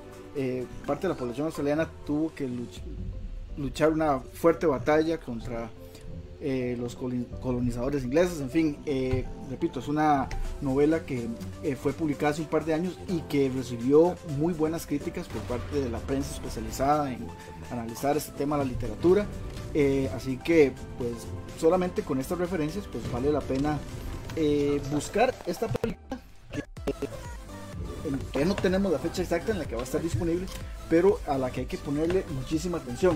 parte 0.87 1.07
de 1.07 1.13
la 1.13 1.19
población 1.19 1.47
australiana 1.47 1.89
tuvo 2.07 2.33
que 2.35 2.49
luchar 2.49 2.85
una 3.57 4.21
fuerte 4.21 4.67
batalla 4.67 5.19
contra 5.19 5.71
eh, 6.47 6.77
los 6.79 6.95
colonizadores 6.95 8.05
ingleses, 8.05 8.39
en 8.39 8.51
fin, 8.51 8.77
eh, 8.85 9.25
repito, 9.49 9.81
es 9.81 9.89
una 9.89 10.29
novela 10.61 11.07
que 11.07 11.27
eh, 11.63 11.75
fue 11.75 11.95
publicada 11.95 12.33
hace 12.33 12.43
un 12.43 12.49
par 12.49 12.67
de 12.67 12.75
años 12.75 12.99
y 13.09 13.21
que 13.23 13.49
recibió 13.49 14.15
muy 14.37 14.53
buenas 14.53 14.85
críticas 14.85 15.27
por 15.27 15.41
parte 15.43 15.81
de 15.81 15.89
la 15.89 16.01
prensa 16.01 16.35
especializada 16.35 17.11
en 17.11 17.27
analizar 17.71 18.19
este 18.19 18.33
tema 18.33 18.59
de 18.59 18.65
la 18.65 18.71
literatura, 18.71 19.27
así 20.15 20.37
que 20.37 20.75
pues 20.99 21.13
solamente 21.59 22.03
con 22.03 22.21
estas 22.21 22.37
referencias 22.37 22.85
pues 22.93 23.11
vale 23.11 23.33
la 23.33 23.41
pena 23.41 23.79
buscar 24.93 25.35
esta 25.47 25.67
película 25.69 26.21
que 28.33 28.45
no 28.45 28.55
tenemos 28.55 28.93
la 28.93 28.99
fecha 28.99 29.23
exacta 29.23 29.53
en 29.53 29.61
la 29.61 29.65
que 29.65 29.77
va 29.77 29.81
a 29.81 29.85
estar 29.85 30.03
disponible, 30.03 30.47
pero 30.91 31.21
a 31.27 31.39
la 31.39 31.51
que 31.51 31.61
hay 31.61 31.67
que 31.67 31.79
ponerle 31.79 32.25
muchísima 32.35 32.77
atención. 32.77 33.15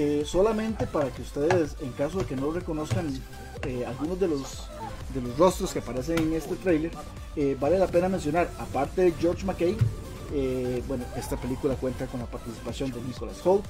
Eh, 0.00 0.22
solamente 0.24 0.86
para 0.86 1.10
que 1.10 1.22
ustedes, 1.22 1.74
en 1.80 1.90
caso 1.90 2.20
de 2.20 2.24
que 2.24 2.36
no 2.36 2.52
reconozcan 2.52 3.12
eh, 3.66 3.84
algunos 3.84 4.20
de 4.20 4.28
los, 4.28 4.68
de 5.12 5.20
los 5.20 5.36
rostros 5.36 5.72
que 5.72 5.80
aparecen 5.80 6.20
en 6.20 6.34
este 6.34 6.54
trailer, 6.54 6.92
eh, 7.34 7.56
vale 7.58 7.80
la 7.80 7.88
pena 7.88 8.08
mencionar, 8.08 8.48
aparte 8.60 9.02
de 9.02 9.12
George 9.18 9.44
McKay, 9.44 9.76
bueno, 10.86 11.04
esta 11.16 11.36
película 11.36 11.74
cuenta 11.74 12.06
con 12.06 12.20
la 12.20 12.26
participación 12.26 12.92
de 12.92 13.00
Nicholas 13.00 13.44
Holt, 13.44 13.64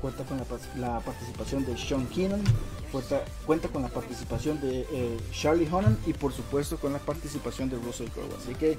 cuenta 0.00 0.24
con 0.24 0.38
la, 0.38 1.00
participación 1.00 1.66
de 1.66 1.76
Sean 1.76 2.06
Keenan, 2.06 2.42
cuenta, 2.90 3.22
cuenta 3.44 3.68
con 3.68 3.82
la 3.82 3.88
participación 3.88 4.58
de 4.62 5.18
Charlie 5.32 5.68
Hunnam 5.70 5.98
y 6.06 6.14
por 6.14 6.32
supuesto 6.32 6.78
con 6.78 6.94
la 6.94 7.00
participación 7.00 7.68
de 7.68 7.76
Russell 7.76 8.08
Crowe. 8.08 8.34
Así 8.40 8.54
que 8.54 8.78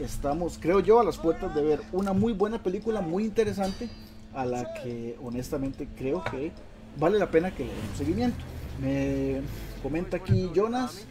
estamos, 0.00 0.58
creo 0.58 0.80
yo, 0.80 0.98
a 0.98 1.04
las 1.04 1.18
puertas 1.18 1.54
de 1.54 1.62
ver 1.62 1.82
una 1.92 2.14
muy 2.14 2.32
buena 2.32 2.60
película, 2.60 3.00
muy 3.00 3.22
interesante 3.24 3.88
a 4.34 4.44
la 4.44 4.74
que 4.74 5.16
honestamente 5.22 5.88
creo 5.96 6.22
que 6.24 6.52
vale 6.98 7.18
la 7.18 7.30
pena 7.30 7.54
que 7.54 7.64
le 7.64 7.72
demos 7.72 7.96
seguimiento. 7.96 8.38
Me 8.80 9.40
comenta 9.82 10.16
aquí 10.16 10.50
Jonas, 10.54 11.04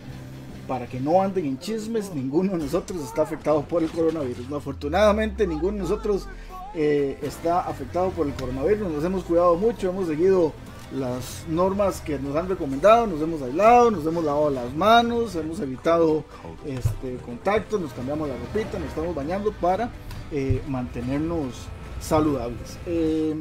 para 0.67 0.87
que 0.87 0.99
no 0.99 1.21
anden 1.21 1.45
en 1.45 1.59
chismes, 1.59 2.13
ninguno 2.13 2.53
de 2.53 2.59
nosotros 2.59 3.01
está 3.01 3.23
afectado 3.23 3.63
por 3.63 3.83
el 3.83 3.89
coronavirus. 3.89 4.49
No, 4.49 4.57
afortunadamente 4.57 5.47
ninguno 5.47 5.73
de 5.73 5.79
nosotros 5.79 6.27
eh, 6.75 7.17
está 7.21 7.61
afectado 7.61 8.09
por 8.11 8.27
el 8.27 8.33
coronavirus. 8.33 8.91
Nos 8.91 9.03
hemos 9.03 9.23
cuidado 9.23 9.55
mucho, 9.55 9.89
hemos 9.89 10.07
seguido 10.07 10.53
las 10.91 11.45
normas 11.47 12.01
que 12.01 12.17
nos 12.17 12.35
han 12.35 12.49
recomendado, 12.49 13.05
nos 13.05 13.21
hemos 13.21 13.41
aislado, 13.41 13.91
nos 13.91 14.05
hemos 14.05 14.23
lavado 14.23 14.49
las 14.49 14.73
manos, 14.73 15.35
hemos 15.35 15.59
evitado 15.59 16.23
este, 16.65 17.17
contacto, 17.25 17.79
nos 17.79 17.93
cambiamos 17.93 18.27
la 18.27 18.35
ropita, 18.35 18.79
nos 18.79 18.89
estamos 18.89 19.13
bañando 19.13 19.51
para 19.51 19.91
eh, 20.31 20.61
mantenernos 20.67 21.53
saludables. 21.99 22.77
Eh, 22.85 23.35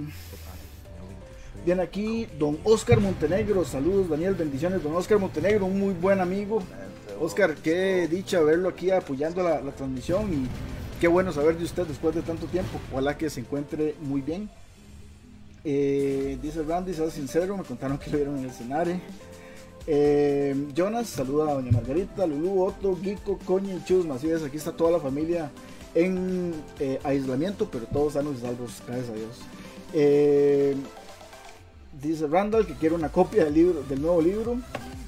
bien 1.65 1.81
aquí, 1.81 2.27
don 2.39 2.59
Oscar 2.65 3.01
Montenegro, 3.01 3.65
saludos 3.65 4.09
Daniel, 4.09 4.35
bendiciones, 4.35 4.83
don 4.83 4.95
Oscar 4.95 5.19
Montenegro, 5.19 5.67
un 5.67 5.79
muy 5.79 5.95
buen 5.95 6.21
amigo. 6.21 6.63
Oscar, 7.21 7.55
qué 7.57 8.07
dicha 8.09 8.41
verlo 8.41 8.69
aquí 8.69 8.91
apoyando 8.91 9.43
la, 9.43 9.61
transmisión 9.73 10.33
y 10.33 10.47
qué 11.01 11.09
bueno 11.09 11.33
saber 11.33 11.59
de 11.59 11.65
usted 11.65 11.87
después 11.87 12.15
de 12.15 12.23
tanto 12.23 12.47
tiempo. 12.47 12.79
Ojalá 12.93 13.19
que 13.19 13.29
se 13.29 13.41
encuentre 13.41 13.95
muy 14.01 14.21
bien. 14.21 14.49
Eh, 15.65 16.39
dice 16.41 16.63
Randy, 16.63 16.95
sea 16.95 17.11
sincero, 17.11 17.57
me 17.57 17.65
contaron 17.65 17.99
que 17.99 18.11
lo 18.11 18.17
vieron 18.17 18.39
en 18.39 18.45
el 18.45 18.51
escenario. 18.51 19.01
Eh, 19.87 20.55
Jonas, 20.77 21.09
saluda 21.09 21.51
a 21.51 21.55
doña 21.55 21.73
Margarita, 21.73 22.27
Lulu, 22.27 22.63
Otto, 22.63 22.97
Gico, 23.03 23.39
Coña 23.45 23.75
y 23.75 23.85
Chusma. 23.85 24.15
Así 24.15 24.31
es, 24.31 24.43
aquí 24.45 24.59
está 24.59 24.73
toda 24.73 24.93
la 24.93 25.01
familia 25.01 25.51
en 25.95 26.55
eh, 26.81 27.01
aislamiento, 27.05 27.69
pero 27.71 27.87
todos 27.87 28.15
sanos 28.15 28.37
y 28.39 28.41
salvos, 28.41 28.83
gracias 28.87 29.11
a 29.11 29.15
Dios. 29.15 29.37
Eh, 29.95 30.77
dice 32.03 32.27
Randall 32.27 32.67
que 32.67 32.75
quiere 32.75 32.95
una 32.95 33.11
copia 33.11 33.45
del, 33.45 33.55
libro, 33.55 33.83
del 33.83 34.03
nuevo 34.03 34.21
libro. 34.21 34.59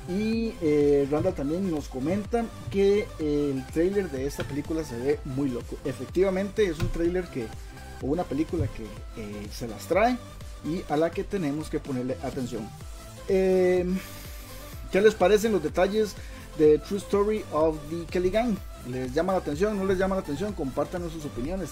Y 0.09 0.55
eh, 0.61 1.07
Randall 1.11 1.35
también 1.35 1.71
nos 1.71 1.89
comenta 1.89 2.45
que 2.71 3.07
el 3.21 3.65
trailer 3.73 4.11
de 4.11 4.27
esta 4.27 4.43
película 4.43 4.83
se 4.83 4.99
ve 4.99 5.19
muy 5.25 5.49
loco. 5.51 5.77
Efectivamente 5.85 6.65
es 6.65 6.81
un 6.81 6.89
trailer 6.89 7.27
que, 7.27 7.47
o 8.03 8.07
una 8.07 8.25
película 8.25 8.67
que 8.67 8.87
se 9.53 9.69
las 9.69 9.87
trae 9.87 10.17
y 10.65 10.83
a 10.89 10.97
la 10.97 11.11
que 11.11 11.23
tenemos 11.23 11.71
que 11.71 11.79
ponerle 11.79 12.17
atención. 12.25 12.69
¿Qué 13.29 15.01
les 15.01 15.15
parecen 15.15 15.53
los 15.53 15.63
detalles 15.63 16.17
de 16.59 16.79
True 16.79 16.99
Story 16.99 17.45
of 17.53 17.77
the 17.91 18.05
Kelly 18.11 18.31
Gang? 18.31 18.57
Les 18.89 19.13
llama 19.13 19.33
la 19.33 19.39
atención, 19.39 19.77
no 19.77 19.85
les 19.85 19.99
llama 19.99 20.17
la 20.17 20.23
atención, 20.23 20.53
compartan 20.53 21.09
sus 21.11 21.25
opiniones. 21.25 21.71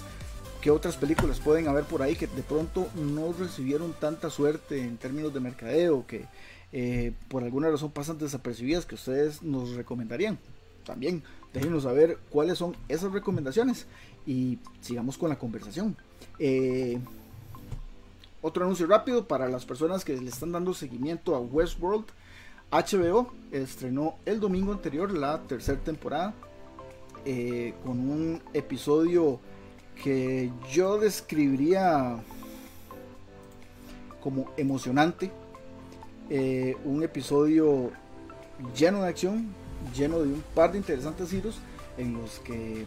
¿Qué 0.61 0.71
otras 0.71 0.97
películas 0.97 1.39
pueden 1.39 1.69
haber 1.69 1.85
por 1.85 2.03
ahí 2.03 2.17
que 2.17 2.27
de 2.27 2.43
pronto 2.43 2.89
no 2.97 3.33
recibieron 3.33 3.93
tanta 3.93 4.29
suerte 4.29 4.83
en 4.83 4.97
términos 4.97 5.33
de 5.33 5.41
mercadeo, 5.41 6.05
que 6.07 6.27
eh, 6.73 7.13
por 7.29 7.45
alguna 7.45 7.71
razón 7.71 7.93
pasan 7.93 8.19
desapercibidas, 8.19 8.85
que 8.85 8.97
ustedes 8.97 9.43
nos 9.43 9.71
recomendarían? 9.77 10.39
También 10.85 11.23
déjenos 11.53 11.85
saber 11.85 12.19
cuáles 12.31 12.59
son 12.59 12.75
esas 12.89 13.13
recomendaciones 13.13 13.87
y 14.27 14.59
sigamos 14.81 15.17
con 15.17 15.29
la 15.29 15.39
conversación. 15.39 15.97
Eh, 16.39 16.99
otro 18.43 18.65
anuncio 18.65 18.87
rápido 18.87 19.27
para 19.27 19.49
las 19.49 19.65
personas 19.65 20.05
que 20.05 20.17
le 20.17 20.29
están 20.29 20.53
dando 20.53 20.75
seguimiento 20.75 21.35
a 21.35 21.41
Westworld. 21.41 22.07
HBO 22.71 23.33
estrenó 23.51 24.17
el 24.27 24.41
domingo 24.41 24.73
anterior 24.73 25.11
la 25.13 25.41
tercera 25.43 25.81
temporada 25.81 26.35
eh, 27.25 27.75
con 27.85 27.99
un 28.09 28.43
episodio 28.55 29.41
que 30.03 30.51
yo 30.71 30.99
describiría 30.99 32.23
como 34.21 34.51
emocionante. 34.57 35.31
Eh, 36.31 36.77
un 36.85 37.03
episodio 37.03 37.91
lleno 38.77 39.03
de 39.03 39.09
acción, 39.09 39.49
lleno 39.97 40.19
de 40.19 40.29
un 40.29 40.45
par 40.55 40.73
de 40.73 40.79
interesantes 40.79 41.31
giros 41.31 41.59
en 41.97 42.15
los 42.15 42.39
que 42.41 42.85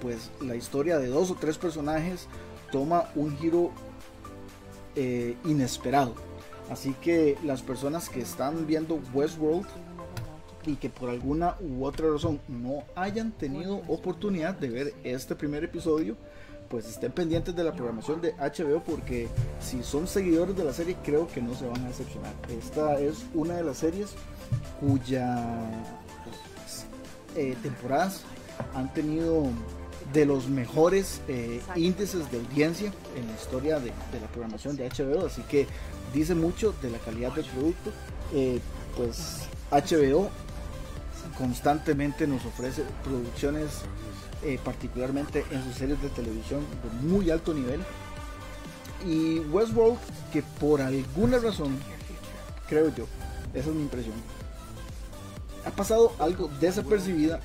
pues 0.00 0.30
la 0.40 0.56
historia 0.56 0.98
de 0.98 1.08
dos 1.08 1.30
o 1.30 1.34
tres 1.34 1.56
personajes 1.56 2.28
toma 2.70 3.10
un 3.14 3.36
giro 3.38 3.70
eh, 4.94 5.36
inesperado. 5.44 6.14
Así 6.70 6.94
que 7.00 7.38
las 7.44 7.62
personas 7.62 8.08
que 8.08 8.20
están 8.20 8.66
viendo 8.66 9.00
Westworld 9.14 9.66
y 10.66 10.74
que 10.76 10.90
por 10.90 11.08
alguna 11.08 11.56
u 11.60 11.84
otra 11.84 12.10
razón 12.10 12.40
no 12.48 12.82
hayan 12.94 13.32
tenido 13.32 13.82
oportunidad 13.88 14.54
de 14.54 14.68
ver 14.68 14.94
este 15.04 15.34
primer 15.34 15.64
episodio, 15.64 16.16
pues 16.68 16.86
estén 16.86 17.12
pendientes 17.12 17.54
de 17.54 17.62
la 17.62 17.72
programación 17.72 18.20
de 18.20 18.34
HBO 18.34 18.82
porque 18.82 19.28
si 19.60 19.82
son 19.82 20.08
seguidores 20.08 20.56
de 20.56 20.64
la 20.64 20.72
serie 20.72 20.96
creo 21.04 21.28
que 21.28 21.40
no 21.40 21.54
se 21.54 21.66
van 21.66 21.84
a 21.84 21.88
decepcionar. 21.88 22.34
Esta 22.48 22.98
es 22.98 23.24
una 23.34 23.54
de 23.54 23.64
las 23.64 23.78
series 23.78 24.14
cuya 24.80 25.36
pues, 26.24 26.86
eh, 27.36 27.56
temporadas 27.62 28.22
han 28.74 28.92
tenido 28.92 29.48
de 30.12 30.24
los 30.24 30.48
mejores 30.48 31.20
eh, 31.28 31.60
índices 31.76 32.30
de 32.30 32.38
audiencia 32.38 32.92
en 33.16 33.26
la 33.26 33.34
historia 33.34 33.78
de, 33.78 33.88
la 33.88 34.26
programación 34.32 34.76
de 34.76 34.88
HBO, 34.88 35.26
así 35.26 35.42
que 35.42 35.66
dice 36.12 36.34
mucho 36.34 36.74
de 36.82 36.90
la 36.90 36.98
calidad 36.98 37.32
del 37.32 37.44
producto. 37.46 37.90
Eh, 38.32 38.60
pues 38.96 39.42
HBO 39.70 40.30
constantemente 41.38 42.26
nos 42.26 42.44
ofrece 42.44 42.82
producciones, 43.04 43.82
eh, 44.42 44.58
particularmente 44.64 45.44
en 45.50 45.62
sus 45.64 45.74
series 45.74 46.00
de 46.02 46.08
televisión 46.10 46.60
de 46.82 47.08
muy 47.08 47.30
alto 47.30 47.54
nivel. 47.54 47.80
Y 49.04 49.40
Westworld, 49.50 49.98
que 50.32 50.42
por 50.58 50.80
alguna 50.80 51.38
razón, 51.38 51.78
creo 52.68 52.94
yo, 52.94 53.06
esa 53.54 53.68
es 53.68 53.74
mi 53.74 53.82
impresión, 53.82 54.14
ha 55.64 55.70
pasado 55.70 56.12
algo 56.18 56.50
desapercibida 56.60 57.40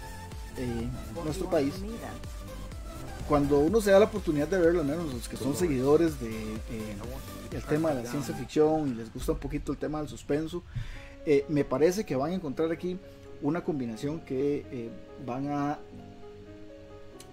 en 0.57 0.91
nuestro 1.23 1.49
país. 1.49 1.73
Cuando 3.27 3.59
uno 3.59 3.81
se 3.81 3.91
da 3.91 3.99
la 3.99 4.05
oportunidad 4.05 4.47
de 4.47 4.57
verlo, 4.57 4.81
al 4.81 4.87
menos 4.87 5.13
los 5.13 5.27
que 5.29 5.37
son 5.37 5.55
seguidores 5.55 6.19
de 6.19 6.29
eh, 6.29 7.61
tema 7.67 7.89
de 7.91 8.03
la 8.03 8.09
ciencia 8.09 8.35
ficción 8.35 8.89
y 8.89 8.93
les 8.95 9.13
gusta 9.13 9.33
un 9.33 9.37
poquito 9.37 9.71
el 9.71 9.77
tema 9.77 9.99
del 9.99 10.09
suspenso, 10.09 10.63
eh, 11.25 11.45
me 11.49 11.63
parece 11.63 12.05
que 12.05 12.15
van 12.15 12.31
a 12.31 12.35
encontrar 12.35 12.71
aquí 12.71 12.97
una 13.41 13.63
combinación 13.63 14.19
que 14.21 14.65
eh, 14.71 14.89
van 15.25 15.47
a 15.49 15.79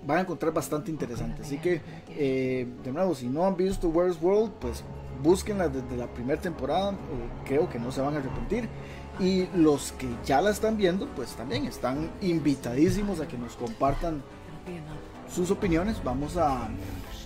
van 0.06 0.18
a 0.18 0.20
encontrar 0.20 0.52
bastante 0.52 0.90
interesante. 0.90 1.42
Así 1.42 1.58
que, 1.58 1.80
eh, 2.10 2.66
de 2.84 2.92
nuevo, 2.92 3.14
si 3.14 3.26
no 3.26 3.46
han 3.46 3.56
visto 3.56 3.88
Where's 3.88 4.20
World, 4.22 4.52
pues 4.60 4.84
búsquenla 5.22 5.68
desde 5.68 5.96
la 5.96 6.06
primera 6.06 6.40
temporada. 6.40 6.92
Eh, 6.92 6.94
creo 7.46 7.68
que 7.68 7.78
no 7.78 7.90
se 7.90 8.00
van 8.00 8.14
a 8.14 8.18
arrepentir. 8.18 8.68
Y 9.18 9.46
los 9.56 9.92
que 9.92 10.06
ya 10.24 10.40
la 10.40 10.50
están 10.50 10.76
viendo, 10.76 11.08
pues 11.16 11.30
también 11.34 11.64
están 11.64 12.10
invitadísimos 12.20 13.20
a 13.20 13.26
que 13.26 13.36
nos 13.36 13.56
compartan 13.56 14.22
sus 15.32 15.50
opiniones. 15.50 16.02
Vamos 16.04 16.36
a 16.36 16.68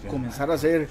comenzar 0.08 0.50
a 0.50 0.54
hacer 0.54 0.88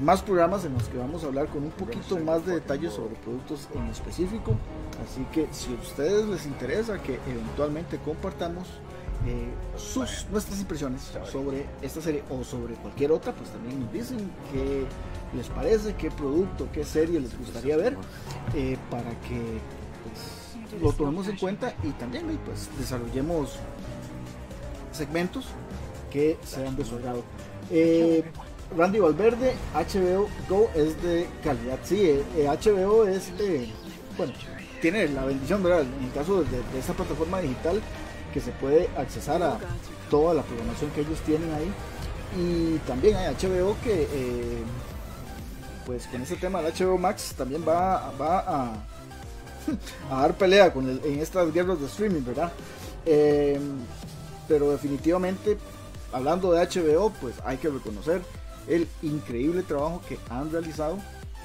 más 0.00 0.22
programas 0.22 0.64
en 0.64 0.74
los 0.74 0.84
que 0.84 0.98
vamos 0.98 1.24
a 1.24 1.26
hablar 1.26 1.48
con 1.48 1.64
un 1.64 1.70
poquito 1.70 2.18
más 2.18 2.44
de 2.46 2.54
detalles 2.54 2.92
sobre 2.92 3.14
productos 3.16 3.68
en 3.74 3.86
específico. 3.86 4.56
Así 5.04 5.24
que 5.32 5.48
si 5.52 5.74
a 5.74 5.80
ustedes 5.80 6.26
les 6.26 6.46
interesa 6.46 7.02
que 7.02 7.18
eventualmente 7.26 7.98
compartamos 7.98 8.66
eh, 9.26 9.48
sus 9.76 10.26
nuestras 10.30 10.60
impresiones 10.60 11.10
sobre 11.30 11.66
esta 11.82 12.00
serie 12.00 12.22
o 12.30 12.44
sobre 12.44 12.74
cualquier 12.74 13.10
otra, 13.12 13.32
pues 13.32 13.50
también 13.50 13.80
nos 13.80 13.92
dicen 13.92 14.30
qué 14.52 14.84
les 15.36 15.48
parece, 15.48 15.94
qué 15.96 16.10
producto, 16.10 16.68
qué 16.72 16.84
serie 16.84 17.18
les 17.20 17.36
gustaría 17.36 17.76
ver 17.76 17.96
eh, 18.54 18.76
para 18.90 19.10
que 19.22 19.60
pues, 20.04 20.80
lo 20.82 20.92
tomemos 20.92 21.26
en 21.28 21.36
cuenta 21.36 21.74
y 21.82 21.90
también 21.92 22.26
pues 22.44 22.68
desarrollemos 22.78 23.56
segmentos 24.92 25.46
que 26.10 26.38
sean 26.44 26.76
de 26.76 26.84
su 26.84 26.96
agrado. 26.96 27.22
Eh, 27.70 28.24
Randy 28.76 28.98
Valverde, 28.98 29.54
HBO 29.74 30.28
Go 30.48 30.70
es 30.74 31.00
de 31.02 31.28
calidad. 31.42 31.78
Sí, 31.84 32.20
HBO 32.36 33.06
es 33.06 33.36
de, 33.38 33.72
bueno, 34.16 34.32
tiene 34.80 35.08
la 35.08 35.24
bendición, 35.24 35.62
¿verdad? 35.62 35.82
En 35.82 36.04
el 36.04 36.12
caso 36.12 36.42
de, 36.42 36.50
de 36.50 36.78
esta 36.78 36.92
plataforma 36.92 37.40
digital, 37.40 37.80
que 38.32 38.40
se 38.40 38.52
puede 38.52 38.88
accesar 38.96 39.42
a 39.42 39.58
toda 40.10 40.34
la 40.34 40.42
programación 40.42 40.90
que 40.90 41.00
ellos 41.00 41.18
tienen 41.20 41.50
ahí. 41.52 41.72
Y 42.36 42.78
también 42.86 43.16
hay 43.16 43.34
HBO 43.34 43.76
que, 43.82 44.02
eh, 44.02 44.62
pues 45.86 46.06
con 46.06 46.22
ese 46.22 46.36
tema 46.36 46.60
del 46.60 46.74
HBO 46.74 46.98
Max 46.98 47.34
también 47.36 47.64
va, 47.66 48.12
va 48.20 48.38
a, 48.40 48.72
dar 50.10 50.34
pelea 50.36 50.72
con 50.72 50.88
en 50.88 51.20
estas 51.20 51.52
guerras 51.52 51.80
de 51.80 51.86
streaming, 51.86 52.22
¿verdad? 52.24 52.52
Eh, 53.06 53.58
pero 54.46 54.70
definitivamente, 54.70 55.56
hablando 56.12 56.52
de 56.52 56.66
HBO, 56.66 57.10
pues 57.20 57.34
hay 57.44 57.56
que 57.56 57.68
reconocer 57.68 58.20
el 58.68 58.88
increíble 59.02 59.62
trabajo 59.62 60.02
que 60.08 60.18
han 60.30 60.50
realizado, 60.50 60.98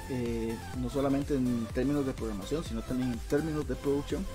eh, 0.10 0.56
no 0.82 0.89
solamente 0.89 1.36
en 1.36 1.65
términos 1.74 2.06
de 2.06 2.13
programación, 2.13 2.63
sino 2.63 2.82
también 2.82 3.13
en 3.13 3.20
términos 3.30 3.68
de 3.68 3.75
producción. 3.75 4.25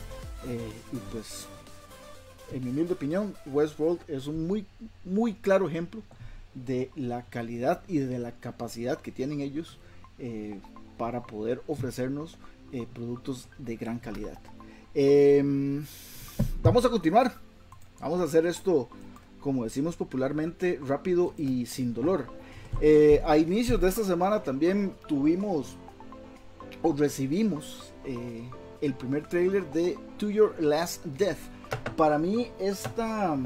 y 0.92 0.96
pues 1.12 1.46
en 2.52 2.64
mi 2.64 2.70
humilde 2.70 2.94
opinión, 2.94 3.34
Westworld 3.46 4.00
es 4.08 4.26
un 4.26 4.46
muy, 4.46 4.66
muy 5.04 5.34
claro 5.34 5.68
ejemplo 5.68 6.02
de 6.54 6.90
la 6.96 7.22
calidad 7.22 7.82
y 7.88 7.98
de 7.98 8.18
la 8.18 8.32
capacidad 8.32 9.00
que 9.00 9.12
tienen 9.12 9.40
ellos 9.40 9.78
eh, 10.18 10.58
para 10.96 11.22
poder 11.22 11.62
ofrecernos 11.66 12.38
eh, 12.72 12.86
productos 12.92 13.48
de 13.58 13.76
gran 13.76 13.98
calidad. 13.98 14.38
Em, 14.94 15.84
vamos 16.62 16.84
a 16.84 16.90
continuar. 16.90 17.34
Vamos 18.00 18.20
a 18.20 18.24
hacer 18.24 18.46
esto, 18.46 18.88
como 19.40 19.64
decimos 19.64 19.96
popularmente, 19.96 20.80
rápido 20.84 21.34
y 21.36 21.66
sin 21.66 21.94
dolor. 21.94 22.26
Eh, 22.80 23.22
a 23.26 23.36
inicios 23.36 23.80
de 23.80 23.88
esta 23.88 24.04
semana 24.04 24.42
también 24.42 24.94
tuvimos 25.06 25.76
o 26.82 26.92
recibimos 26.92 27.92
el 28.80 28.94
primer 28.94 29.26
trailer 29.28 29.68
de 29.72 29.98
To 30.18 30.30
Your 30.30 30.54
Last 30.60 31.04
Death 31.04 31.38
para 31.96 32.18
mí 32.18 32.50
esta 32.60 33.36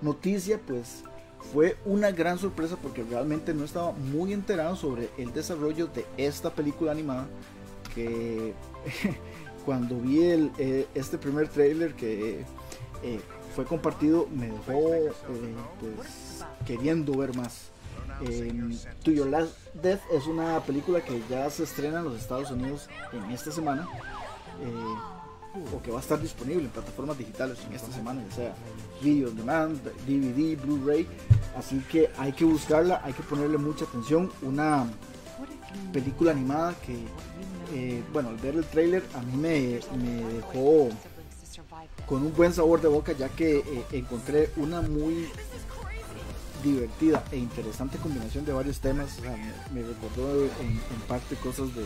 noticia 0.00 0.58
pues 0.66 1.04
fue 1.52 1.76
una 1.84 2.10
gran 2.10 2.38
sorpresa 2.38 2.76
porque 2.80 3.02
realmente 3.02 3.52
no 3.54 3.64
estaba 3.64 3.92
muy 3.92 4.32
enterado 4.32 4.76
sobre 4.76 5.10
el 5.18 5.32
desarrollo 5.32 5.86
de 5.86 6.06
esta 6.16 6.50
película 6.50 6.92
animada 6.92 7.26
que 7.94 8.54
cuando 9.66 9.98
vi 9.98 10.22
el, 10.22 10.50
eh, 10.58 10.86
este 10.94 11.18
primer 11.18 11.48
trailer 11.48 11.94
que 11.94 12.44
eh, 13.02 13.20
fue 13.54 13.64
compartido 13.64 14.26
me 14.34 14.46
dejó 14.46 14.94
eh, 14.94 15.10
pues, 15.96 16.44
queriendo 16.66 17.16
ver 17.16 17.36
más. 17.36 17.68
To 19.04 19.10
Your 19.10 19.26
Last 19.28 19.52
Death 19.74 20.00
es 20.12 20.26
una 20.26 20.60
película 20.60 21.00
que 21.00 21.22
ya 21.28 21.48
se 21.50 21.64
estrena 21.64 21.98
en 21.98 22.04
los 22.04 22.20
Estados 22.20 22.50
Unidos 22.50 22.88
en 23.12 23.30
esta 23.30 23.50
semana 23.50 23.88
o 25.74 25.82
que 25.82 25.90
va 25.90 25.98
a 25.98 26.00
estar 26.00 26.20
disponible 26.20 26.64
en 26.64 26.70
plataformas 26.70 27.18
digitales 27.18 27.58
en 27.66 27.74
esta 27.74 27.92
semana, 27.92 28.22
ya 28.30 28.36
sea 28.36 28.54
video 29.02 29.28
on 29.28 29.36
demand, 29.36 29.82
DVD, 30.06 30.56
Blu-ray. 30.60 31.06
Así 31.56 31.80
que 31.90 32.10
hay 32.18 32.32
que 32.32 32.44
buscarla, 32.44 33.00
hay 33.04 33.12
que 33.12 33.22
ponerle 33.22 33.58
mucha 33.58 33.84
atención. 33.84 34.30
Una 34.42 34.86
película 35.92 36.30
animada 36.30 36.74
que, 36.86 36.96
eh, 37.74 38.02
bueno, 38.12 38.28
al 38.28 38.36
ver 38.36 38.54
el 38.54 38.64
trailer 38.64 39.02
a 39.14 39.22
mí 39.22 39.36
me, 39.36 39.80
me, 39.96 40.34
dejó 40.34 40.88
con 42.06 42.22
un 42.22 42.34
buen 42.34 42.52
sabor 42.52 42.80
de 42.80 42.88
boca, 42.88 43.12
ya 43.12 43.28
que 43.28 43.58
eh, 43.58 43.84
encontré 43.92 44.50
una 44.56 44.82
muy 44.82 45.28
divertida 46.62 47.24
e 47.32 47.36
interesante 47.36 47.98
combinación 47.98 48.44
de 48.44 48.52
varios 48.52 48.80
temas. 48.80 49.18
me, 49.72 49.82
recordó 49.82 50.44
en, 50.44 50.80
parte 51.08 51.36
cosas 51.36 51.74
de 51.74 51.84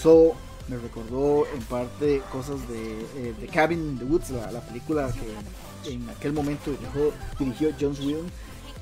So 0.00 0.34
me 0.68 0.76
recordó 0.76 1.46
en 1.54 1.62
parte 1.62 2.22
cosas 2.30 2.56
de, 2.68 3.00
eh, 3.16 3.48
Cabin 3.52 3.80
in 3.80 3.98
the 3.98 4.04
Woods, 4.04 4.30
la, 4.30 4.60
película 4.60 5.10
que 5.12 5.92
en 5.92 6.08
aquel 6.10 6.32
momento 6.32 6.70
dirigió, 6.70 7.12
dirigió 7.38 7.70
John. 7.80 8.30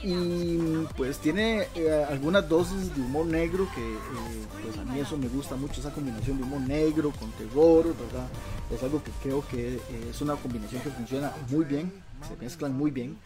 Y 0.03 0.59
pues 0.96 1.18
tiene 1.18 1.68
eh, 1.75 2.07
algunas 2.09 2.46
dosis 2.49 2.94
de 2.94 3.01
humor 3.01 3.27
negro 3.27 3.66
que 3.75 3.81
eh, 3.81 4.46
pues 4.62 4.79
a 4.79 4.85
mí 4.85 5.01
eso 5.01 5.16
me 5.16 5.27
gusta 5.29 5.57
mucho, 5.57 5.81
esa 5.81 5.90
combinación 5.90 6.37
de 6.37 6.42
humor 6.42 6.61
negro 6.61 7.12
con 7.18 7.31
terror. 7.33 7.87
Es 8.70 8.83
algo 8.83 9.03
que 9.03 9.11
creo 9.22 9.46
que 9.49 9.81
es 10.11 10.20
una 10.20 10.37
combinación 10.37 10.83
que 10.83 10.90
funciona 10.90 11.33
muy 11.51 11.64
bien, 11.64 11.90
se 12.26 12.37
mezclan 12.37 12.76
muy 12.76 12.90
bien. 12.90 13.18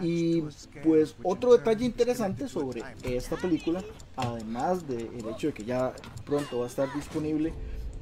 Y 0.00 0.42
pues 0.82 1.14
otro 1.22 1.52
detalle 1.56 1.84
interesante 1.84 2.48
sobre 2.48 2.82
esta 3.02 3.36
película, 3.36 3.82
además 4.16 4.86
del 4.86 5.26
hecho 5.28 5.48
de 5.48 5.52
que 5.52 5.64
ya 5.64 5.92
pronto 6.24 6.58
va 6.58 6.64
a 6.64 6.68
estar 6.68 6.92
disponible, 6.94 7.52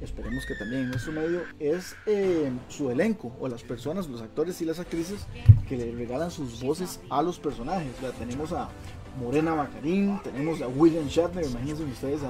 esperemos 0.01 0.45
que 0.45 0.55
también 0.55 0.83
en 0.83 0.89
nuestro 0.89 1.13
medio, 1.13 1.41
es 1.59 1.95
eh, 2.05 2.51
su 2.67 2.89
elenco 2.89 3.35
o 3.39 3.47
las 3.47 3.63
personas, 3.63 4.07
los 4.07 4.21
actores 4.21 4.61
y 4.61 4.65
las 4.65 4.79
actrices 4.79 5.25
que 5.67 5.77
le 5.77 5.91
regalan 5.91 6.31
sus 6.31 6.61
voces 6.61 6.99
a 7.09 7.21
los 7.21 7.39
personajes. 7.39 7.91
tenemos 8.19 8.51
a 8.51 8.69
Morena 9.19 9.55
Macarín, 9.55 10.19
tenemos 10.23 10.61
a 10.61 10.67
William 10.67 11.07
Shatner, 11.07 11.45
imagínense 11.45 11.83
ustedes 11.83 12.21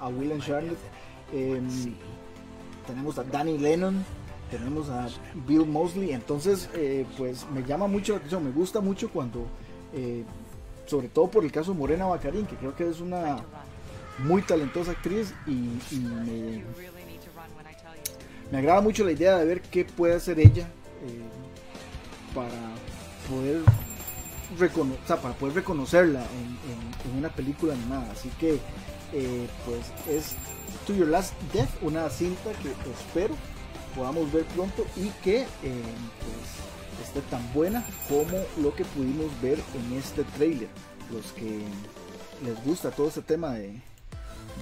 a, 0.00 0.08
William 0.08 0.38
Shatner, 0.38 0.76
em, 1.32 1.94
tenemos 2.86 3.18
a 3.18 3.24
Danny 3.24 3.58
Lennon, 3.58 4.04
tenemos 4.52 4.90
a 4.90 5.08
Bill 5.46 5.66
Mosley, 5.66 6.12
entonces 6.12 6.68
eh, 6.74 7.06
pues 7.16 7.46
me 7.50 7.62
llama 7.64 7.86
mucho 7.86 8.12
la 8.12 8.18
atención, 8.18 8.44
me 8.44 8.50
gusta 8.50 8.80
mucho 8.80 9.08
cuando, 9.08 9.46
eh, 9.94 10.24
sobre 10.84 11.08
todo 11.08 11.28
por 11.28 11.42
el 11.42 11.50
caso 11.50 11.72
de 11.72 11.78
Morena 11.78 12.04
Bacarín, 12.04 12.44
que 12.44 12.56
creo 12.56 12.76
que 12.76 12.86
es 12.86 13.00
una 13.00 13.38
muy 14.18 14.42
talentosa 14.42 14.90
actriz 14.90 15.32
y 15.46 15.96
me, 15.96 16.62
me 18.52 18.58
agrada 18.58 18.82
mucho 18.82 19.04
la 19.04 19.12
idea 19.12 19.38
de 19.38 19.46
ver 19.46 19.62
qué 19.62 19.86
puede 19.86 20.14
hacer 20.14 20.38
ella 20.38 20.68
eh, 21.06 22.34
para 22.34 22.50
poder 23.28 23.62
para 25.08 25.34
poder 25.34 25.54
reconocerla 25.54 26.20
en, 26.20 27.18
una 27.18 27.30
película 27.30 27.72
animada. 27.72 28.10
Así 28.12 28.28
que 28.38 28.58
pues 29.64 29.92
es 30.10 30.36
To 30.86 30.94
Your 30.94 31.08
Last 31.08 31.32
Death, 31.54 31.70
una 31.80 32.10
cinta 32.10 32.52
que 32.62 32.68
espero 32.90 33.34
podamos 33.94 34.32
ver 34.32 34.44
pronto 34.46 34.86
y 34.96 35.08
que 35.22 35.42
eh, 35.42 35.46
pues, 35.62 37.08
esté 37.08 37.20
tan 37.30 37.52
buena 37.52 37.84
como 38.08 38.38
lo 38.60 38.74
que 38.74 38.84
pudimos 38.84 39.28
ver 39.40 39.58
en 39.74 39.98
este 39.98 40.24
trailer. 40.36 40.68
Los 41.12 41.32
que 41.32 41.62
les 42.44 42.64
gusta 42.64 42.90
todo 42.90 43.08
este 43.08 43.22
tema 43.22 43.52
de, 43.52 43.80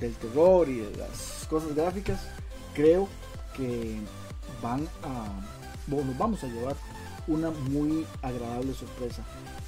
del 0.00 0.14
terror 0.16 0.68
y 0.68 0.78
de 0.78 0.96
las 0.96 1.46
cosas 1.48 1.74
gráficas, 1.74 2.20
creo 2.74 3.08
que 3.56 3.98
van 4.62 4.88
a, 5.02 5.26
bueno, 5.86 6.08
nos 6.08 6.18
vamos 6.18 6.44
a 6.44 6.46
llevar 6.46 6.76
una 7.26 7.50
muy 7.50 8.06
agradable 8.22 8.74
sorpresa. 8.74 9.22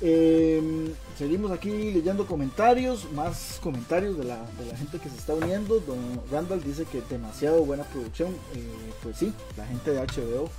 Em, 0.04 0.92
seguimos 1.16 1.52
aquí 1.52 1.92
leyendo 1.92 2.26
comentarios, 2.26 3.06
más 3.12 3.60
comentarios 3.62 4.18
de 4.18 4.24
la, 4.24 4.44
gente 4.76 4.98
que 4.98 5.08
se 5.08 5.16
está 5.16 5.32
uniendo. 5.32 5.78
Don 5.78 6.20
Randall 6.28 6.60
dice 6.60 6.84
que 6.90 7.00
demasiado 7.08 7.64
buena 7.64 7.84
producción. 7.84 8.30
Eh, 8.56 8.66
pues 9.00 9.18
sí, 9.18 9.32
la 9.56 9.64
gente 9.64 9.92
de 9.92 10.00
HBO 10.00 10.50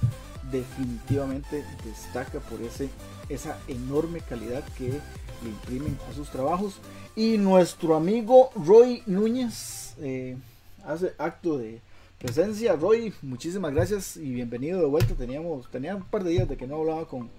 definitivamente 0.49 1.65
destaca 1.84 2.39
por 2.39 2.62
ese, 2.62 2.89
esa 3.27 3.60
enorme 3.67 4.21
calidad 4.21 4.63
que 4.77 4.88
le 4.88 5.49
imprimen 5.49 5.97
a 6.10 6.13
sus 6.13 6.29
trabajos. 6.29 6.75
Y 7.13 7.38
nuestro 7.38 7.95
amigo 7.95 8.49
Roy 8.56 9.03
Núñez 9.08 9.95
eh, 9.99 10.38
hace 10.86 11.15
acto 11.17 11.58
de 11.58 11.82
presencia. 12.17 12.77
Roy, 12.77 13.13
muchísimas 13.21 13.73
gracias 13.73 14.15
y 14.15 14.34
bienvenido 14.34 14.79
de 14.79 14.86
vuelta. 14.86 15.15
Teníamos, 15.15 15.69
tenía 15.69 15.97
un 15.97 16.03
par 16.03 16.23
de 16.23 16.32
días 16.32 16.47
de 16.47 16.56
que 16.56 16.65
no 16.65 16.77
hablaba 16.77 17.06
con, 17.10 17.29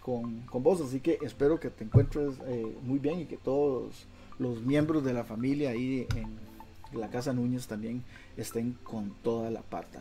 con, 0.00 0.46
vos, 0.52 0.80
así 0.80 1.00
que 1.00 1.18
espero 1.22 1.60
que 1.60 1.70
te 1.70 1.84
encuentres 1.84 2.34
eh, 2.46 2.76
muy 2.82 2.98
bien 2.98 3.20
y 3.20 3.26
que 3.26 3.36
todos 3.36 4.06
los 4.38 4.62
miembros 4.62 5.04
de 5.04 5.12
la 5.12 5.24
familia 5.24 5.70
ahí 5.70 6.06
en 6.16 6.98
la 6.98 7.08
casa 7.08 7.32
Núñez 7.32 7.66
también 7.66 8.02
estén 8.36 8.72
con 8.82 9.10
toda 9.22 9.50
la 9.50 9.60
pata. 9.60 10.00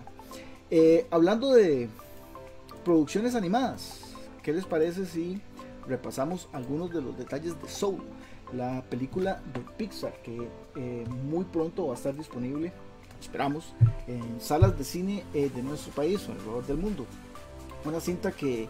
Eh, 0.71 1.05
hablando 1.12 1.53
de 1.53 1.89
producciones 2.85 3.35
animadas, 3.35 4.15
¿qué 4.41 4.53
les 4.53 4.65
parece 4.65 5.05
si 5.05 5.41
repasamos 5.88 6.47
algunos 6.53 6.91
de 6.93 7.01
los 7.01 7.17
detalles 7.17 7.62
de 7.62 7.67
Soul? 7.67 8.01
La 8.53 8.81
película 8.89 9.41
de 9.53 9.59
Pixar 9.77 10.13
que 10.23 10.47
eh, 10.75 11.05
muy 11.25 11.43
pronto 11.45 11.88
va 11.88 11.93
a 11.93 11.97
estar 11.97 12.15
disponible, 12.15 12.71
esperamos, 13.19 13.73
en 14.07 14.39
salas 14.39 14.77
de 14.77 14.83
cine 14.85 15.23
de 15.33 15.62
nuestro 15.62 15.91
país 15.91 16.27
o 16.27 16.31
alrededor 16.31 16.65
del 16.65 16.77
mundo. 16.77 17.05
Una 17.85 17.99
cinta 17.99 18.31
que 18.31 18.67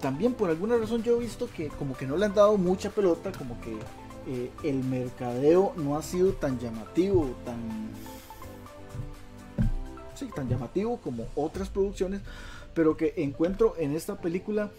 también 0.00 0.34
por 0.34 0.50
alguna 0.50 0.76
razón 0.76 1.02
yo 1.02 1.16
he 1.16 1.20
visto 1.20 1.48
que 1.54 1.68
como 1.68 1.96
que 1.96 2.06
no 2.06 2.16
le 2.16 2.26
han 2.26 2.34
dado 2.34 2.56
mucha 2.56 2.90
pelota, 2.90 3.32
como 3.32 3.56
que 3.60 3.78
el 4.62 4.82
mercadeo 4.84 5.74
no 5.76 5.96
ha 5.98 6.02
sido 6.02 6.32
tan 6.32 6.58
llamativo, 6.58 7.30
tan 7.44 7.58
sí, 10.14 10.28
tan 10.34 10.48
llamativo 10.48 10.98
como 10.98 11.26
otras 11.34 11.68
producciones, 11.68 12.20
pero 12.74 12.96
que 12.96 13.14
encuentro 13.16 13.74
en 13.78 13.94
esta 13.94 14.16
película 14.16 14.70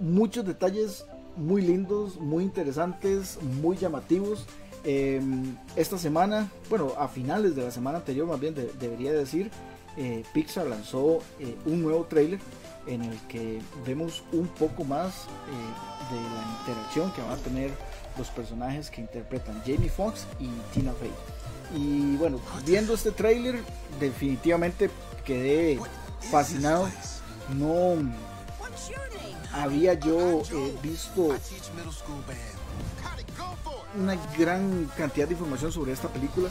muchos 0.00 0.46
detalles 0.46 1.06
muy 1.36 1.62
lindos, 1.62 2.16
muy 2.16 2.44
interesantes, 2.44 3.38
muy 3.42 3.76
llamativos. 3.76 4.46
Em, 4.84 5.56
esta 5.74 5.98
semana, 5.98 6.50
bueno, 6.70 6.92
a 6.96 7.08
finales 7.08 7.56
de 7.56 7.64
la 7.64 7.70
semana 7.70 7.98
anterior 7.98 8.26
más 8.26 8.40
bien 8.40 8.54
debería 8.54 9.12
decir, 9.12 9.50
eh, 9.96 10.24
Pixar 10.32 10.66
lanzó 10.66 11.22
eh, 11.40 11.56
un 11.64 11.82
nuevo 11.82 12.04
trailer 12.04 12.38
en 12.86 13.02
el 13.02 13.18
que 13.28 13.60
vemos 13.84 14.22
un 14.32 14.46
poco 14.46 14.84
más 14.84 15.24
eh, 15.24 16.14
de 16.14 16.20
la 16.20 16.58
interacción 16.60 17.10
que 17.12 17.22
van 17.22 17.32
a 17.32 17.36
tener 17.36 17.70
los 18.18 18.28
personajes 18.28 18.90
que 18.90 19.00
interpretan 19.00 19.60
Jamie 19.66 19.88
Foxx 19.88 20.26
y 20.38 20.48
Tina 20.72 20.92
Fey. 20.92 21.10
Y 21.74 22.16
bueno, 22.16 22.40
viendo 22.64 22.94
este 22.94 23.10
trailer 23.10 23.60
definitivamente 23.98 24.90
quedé 25.24 25.80
fascinado. 26.30 26.88
No 27.56 27.96
había 29.52 29.94
yo 29.94 30.42
visto 30.82 31.34
una 33.98 34.16
gran 34.38 34.90
cantidad 34.96 35.26
de 35.26 35.34
información 35.34 35.72
sobre 35.72 35.92
esta 35.92 36.08
película. 36.08 36.48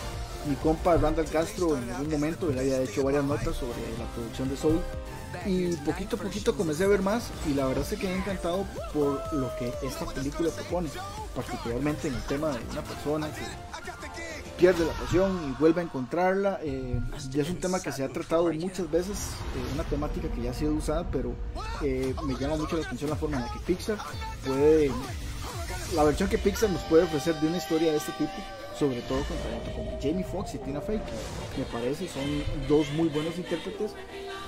Mi 0.48 0.56
compa 0.56 0.98
Randall 0.98 1.30
Castro 1.30 1.78
en 1.78 1.90
algún 1.90 2.12
momento 2.12 2.50
le 2.50 2.60
había 2.60 2.82
hecho 2.82 3.04
varias 3.04 3.24
notas 3.24 3.56
sobre 3.56 3.80
la 3.98 4.06
producción 4.14 4.50
de 4.50 4.58
Soul 4.58 4.82
y 5.46 5.76
poquito 5.78 6.16
a 6.16 6.20
poquito 6.20 6.56
comencé 6.56 6.86
a 6.86 6.88
ver 6.88 7.02
más 7.02 7.30
y 7.48 7.54
la 7.54 7.66
verdad 7.66 7.86
es 7.90 8.00
que 8.00 8.08
he 8.08 8.16
encantado 8.16 8.66
por 8.94 9.34
lo 9.34 9.56
que 9.58 9.74
esta 9.84 10.06
película 10.06 10.50
propone, 10.50 10.90
particularmente 11.36 12.08
en 12.08 12.16
el 12.16 12.22
tema 12.24 12.50
de 12.50 12.60
una 12.72 12.82
persona 12.82 13.28
que 13.28 13.42
pierde 14.58 14.86
la 14.86 14.94
pasión 14.94 15.50
y 15.50 15.60
vuelve 15.60 15.82
a 15.82 15.84
encontrarla. 15.84 16.60
Eh, 16.64 17.00
y 17.34 17.40
es 17.40 17.50
un 17.50 17.60
tema 17.60 17.80
que 17.80 17.92
se 17.92 18.04
ha 18.04 18.10
tratado 18.10 18.52
muchas 18.54 18.90
veces, 18.90 19.18
eh, 19.56 19.74
una 19.74 19.84
temática 19.84 20.30
que 20.30 20.42
ya 20.42 20.52
ha 20.52 20.54
sido 20.54 20.74
usada, 20.74 21.06
pero 21.12 21.34
eh, 21.82 22.16
me 22.26 22.36
llama 22.36 22.58
mucho 22.58 22.78
la 22.78 22.86
atención 22.86 23.10
la 23.10 23.16
forma 23.16 23.38
en 23.38 23.44
la 23.44 23.52
que 23.52 23.60
Pixar 23.60 23.98
puede, 24.46 24.92
la 25.94 26.04
versión 26.04 26.30
que 26.30 26.38
Pixar 26.38 26.70
nos 26.70 26.82
puede 26.84 27.04
ofrecer 27.04 27.36
de 27.36 27.48
una 27.48 27.58
historia 27.58 27.92
de 27.92 27.98
este 27.98 28.12
tipo, 28.14 28.32
sobre 28.78 29.02
todo 29.02 29.20
con, 29.24 29.86
con 29.86 30.02
Jamie 30.02 30.24
Foxx 30.24 30.56
y 30.56 30.58
Tina 30.60 30.82
Fey, 30.82 31.00
me 31.58 31.66
parece 31.66 32.08
son 32.08 32.44
dos 32.68 32.90
muy 32.94 33.10
buenos 33.10 33.38
intérpretes 33.38 33.92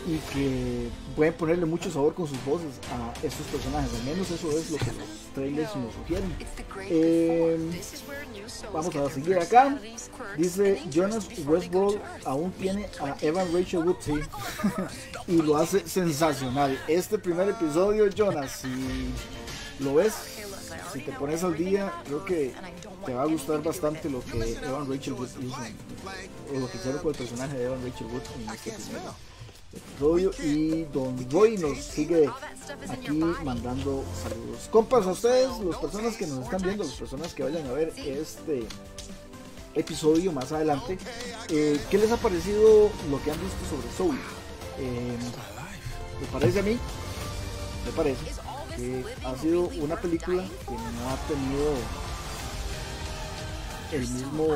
y 0.06 0.17
que 0.34 0.89
pueden 1.15 1.34
ponerle 1.34 1.65
mucho 1.65 1.91
sabor 1.91 2.13
con 2.13 2.28
sus 2.28 2.43
voces 2.45 2.80
a 2.91 3.13
estos 3.26 3.45
personajes. 3.47 3.91
Al 3.93 4.04
menos 4.04 4.30
eso 4.32 4.50
es 4.52 4.71
lo 4.71 4.78
que 4.78 4.86
los 4.86 5.34
trailers 5.34 5.76
nos 5.76 5.93
sugieren. 5.93 6.34
Eh, 6.89 7.82
vamos 8.71 8.95
a 8.95 9.10
seguir 9.10 9.38
acá. 9.38 9.78
Dice 10.38 10.82
Jonas 10.89 11.28
Westworld 11.45 12.00
aún 12.26 12.52
tiene 12.54 12.88
a 13.02 13.15
Evan 13.21 13.47
Rachel 13.54 13.80
Wood 13.80 13.97
y 15.28 15.41
lo 15.41 15.58
hace 15.58 15.88
sensacional. 15.88 16.80
Este 16.88 17.17
primer 17.17 17.50
episodio, 17.50 18.10
Jonas, 18.10 18.62
si 18.62 19.13
lo 19.84 19.95
ves, 19.95 20.13
si 20.91 21.02
te 21.02 21.12
pones 21.13 21.43
al 21.43 21.56
día, 21.56 21.91
creo 22.06 22.23
que 22.26 22.54
te 23.06 23.13
va 23.13 23.23
a 23.23 23.26
gustar 23.26 23.62
bastante 23.62 24.10
lo 24.10 24.21
que 24.21 24.54
Evan 24.63 24.89
Rachel 24.89 25.13
Wood 25.13 25.30
hizo, 25.41 26.56
o 26.56 26.60
lo 26.60 26.69
que 26.69 26.78
hicieron 26.78 27.02
con 27.02 27.12
el 27.12 27.17
personaje 27.17 27.58
de 27.58 27.65
Evan 27.65 27.84
Rachel 27.84 28.08
Wood 28.08 28.21
en 28.41 28.50
este 28.50 28.71
primer 28.71 29.02
episodio. 29.73 30.32
Y 30.43 30.84
Don 30.93 31.30
Roy 31.32 31.58
nos 31.58 31.78
sigue 31.80 32.30
aquí 32.89 33.12
mandando 33.43 34.04
saludos. 34.23 34.69
Compas 34.71 35.06
a 35.06 35.12
ustedes, 35.12 35.50
las 35.60 35.78
personas 35.78 36.15
que 36.15 36.28
nos 36.28 36.45
están 36.45 36.62
viendo, 36.62 36.84
las 36.84 36.93
personas 36.93 37.34
que 37.34 37.43
vayan 37.43 37.67
a 37.67 37.71
ver 37.71 37.93
este 37.97 38.67
episodio 39.76 40.32
más 40.32 40.52
adelante, 40.52 40.97
eh, 41.50 41.80
¿qué 41.89 41.97
les 41.97 42.12
ha 42.12 42.17
parecido 42.17 42.89
lo 43.12 43.23
que 43.23 43.32
han 43.32 43.39
visto 43.39 43.58
sobre 43.69 43.91
Soul? 43.95 44.17
Eh, 44.80 45.17
¿Me 46.21 46.28
parece 46.28 46.60
a 46.60 46.63
mí? 46.63 46.78
Me 47.86 47.91
parece 47.91 48.47
ha 49.26 49.36
sido 49.38 49.70
una 49.80 49.96
película 49.96 50.44
que 50.44 50.72
no 50.72 51.10
ha 51.10 51.18
tenido 51.28 51.74
el 53.92 54.08
mismo 54.08 54.48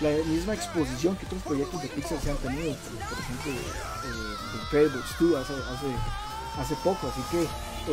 la 0.00 0.10
misma 0.26 0.54
exposición 0.54 1.16
que 1.16 1.26
otros 1.26 1.42
proyectos 1.42 1.82
de 1.82 1.88
Pixar 1.88 2.20
se 2.20 2.30
han 2.30 2.36
tenido, 2.36 2.76
por, 2.76 3.18
ejemplo, 3.18 3.52
eh, 3.52 4.36
The 4.52 4.58
Incredibles 4.62 5.04
2 5.18 5.34
hace, 5.34 5.52
hace, 5.54 6.27
hace, 6.58 6.74
poco, 6.76 7.08
así 7.08 7.20
que 7.30 7.42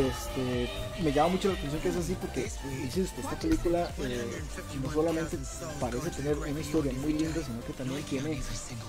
este, 0.08 0.70
me 1.04 1.12
llama 1.14 1.30
mucho 1.30 1.50
la 1.50 1.56
atención 1.56 1.82
que 1.82 1.90
es 1.90 1.96
así 1.96 2.16
porque, 2.20 2.52
insisto, 2.84 3.22
esta 3.22 3.40
película 3.40 3.90
eh, 4.00 4.42
no 4.82 4.92
solamente 4.92 5.38
parece 5.80 6.10
tener 6.12 6.38
una 6.38 6.60
historia 6.60 6.92
muy 6.94 7.14
linda, 7.14 7.42
sino 7.44 7.62
que 7.66 7.74
también 7.74 8.04
tiene 8.04 8.42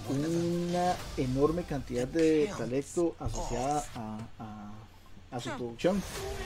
una 0.08 0.96
enorme 1.16 1.62
cantidad 1.64 2.08
de 2.08 2.50
talento 2.56 3.14
asociada 3.20 3.84
a 3.94 4.72
a 5.30 5.40
su 5.40 5.50
producción. 5.50 6.02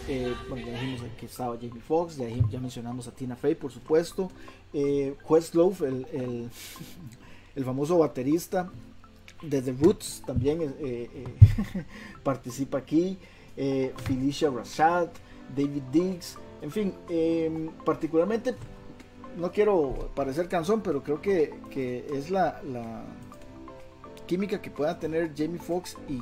Eh, 0.08 0.34
bueno, 0.48 0.66
ya 0.66 0.72
dijimos 0.72 1.02
que 1.18 1.26
estaba 1.26 1.56
Jamie 1.56 1.80
Foxx, 1.80 2.16
ya, 2.16 2.28
ya, 2.28 2.60
mencionamos 2.60 3.06
a 3.08 3.12
Tina 3.12 3.36
Fey, 3.36 3.54
por 3.54 3.70
supuesto. 3.70 4.30
Eh, 4.72 5.14
Questlove, 5.28 5.86
el, 5.86 6.06
el, 7.54 7.64
famoso 7.64 7.98
baterista 7.98 8.70
de 9.42 9.62
The 9.62 9.72
Roots, 9.72 10.22
también 10.26 10.62
eh, 10.62 10.70
eh 10.80 11.84
participa 12.22 12.78
aquí. 12.78 13.18
Eh, 13.56 13.92
Felicia 14.04 14.48
Rashad, 14.48 15.08
David 15.54 15.82
Diggs, 15.92 16.38
en 16.62 16.70
fin, 16.70 16.94
em, 17.08 17.68
particularmente, 17.84 18.54
no 19.36 19.50
quiero 19.50 20.10
parecer 20.14 20.48
canzón, 20.48 20.82
pero 20.82 21.02
creo 21.02 21.20
que, 21.20 21.54
que 21.70 22.06
es 22.12 22.30
la, 22.30 22.62
la 22.62 23.04
química 24.26 24.60
que 24.60 24.70
pueda 24.70 24.98
tener 24.98 25.32
Jamie 25.36 25.58
Foxx 25.58 25.96
y 26.08 26.20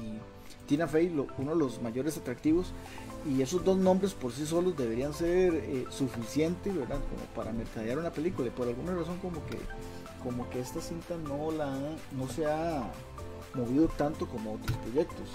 Tina 0.67 0.87
Fey, 0.87 1.09
uno 1.39 1.51
de 1.53 1.57
los 1.57 1.83
mayores 1.83 2.17
atractivos. 2.17 2.73
Y 3.29 3.43
esos 3.43 3.65
dos 3.65 3.77
nombres 3.77 4.15
por 4.15 4.33
sí 4.33 4.47
solos 4.47 4.77
deberían 4.77 5.13
ser 5.13 5.55
eh, 5.55 5.85
suficientes, 5.91 6.75
¿verdad? 6.75 7.01
Como 7.11 7.25
para 7.35 7.53
mercadear 7.53 7.99
una 7.99 8.11
película. 8.11 8.49
Y 8.49 8.51
por 8.51 8.69
alguna 8.69 8.95
razón 8.95 9.19
como 9.19 9.45
que, 9.47 9.59
como 10.23 10.49
que 10.51 10.61
esta 10.61 10.81
cinta 10.81 11.17
no, 11.17 11.51
la, 11.51 11.77
no 12.17 12.29
se 12.29 12.47
ha 12.47 12.91
movido 13.55 13.89
tanto 13.89 14.27
como 14.27 14.55
otros 14.55 14.77
proyectos. 14.79 15.29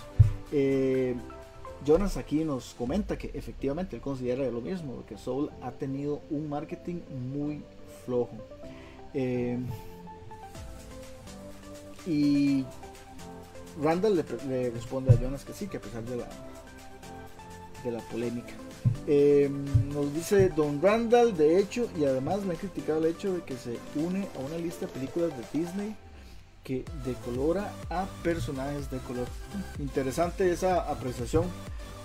Eh, 0.52 1.16
Jonas 1.86 2.18
aquí 2.18 2.44
nos 2.44 2.74
comenta 2.76 3.18
que 3.18 3.32
efectivamente 3.34 3.96
él 3.96 4.02
considera 4.02 4.50
lo 4.50 4.62
mismo, 4.62 5.04
que 5.06 5.18
Soul 5.18 5.52
ha 5.62 5.72
tenido 5.72 6.22
un 6.30 6.50
marketing 6.50 7.02
muy 7.32 7.64
flojo. 8.06 8.38
Eh, 9.14 9.60
y 12.06 12.66
Randall 13.82 14.24
le, 14.48 14.70
responde 14.70 15.14
a 15.14 15.20
Jonas 15.20 15.44
que 15.44 15.54
sí, 15.54 15.68
que 15.68 15.78
a 15.78 15.82
pesar 15.82 16.04
de 16.04 16.18
la, 16.18 16.28
de 17.84 17.92
la 17.92 18.00
polémica. 18.00 18.54
Eh, 19.08 19.50
nos 19.94 20.14
dice 20.14 20.50
Don 20.50 20.82
Randall, 20.82 21.36
de 21.36 21.60
hecho, 21.60 21.90
y 21.98 22.06
además 22.06 22.44
me 22.44 22.54
ha 22.54 22.58
criticado 22.58 23.00
el 23.00 23.06
hecho 23.06 23.34
de 23.34 23.42
que 23.42 23.56
se 23.56 23.78
une 23.96 24.28
a 24.36 24.40
una 24.40 24.58
lista 24.58 24.86
de 24.86 24.92
películas 24.94 25.32
de 25.38 25.60
Disney 25.60 25.96
que 26.64 26.86
decolora 27.06 27.74
a 27.90 28.06
personajes 28.24 28.90
de 28.90 29.00
color. 29.00 29.28
Interesante 29.80 30.52
esa 30.52 30.90
apreciación. 30.90 31.46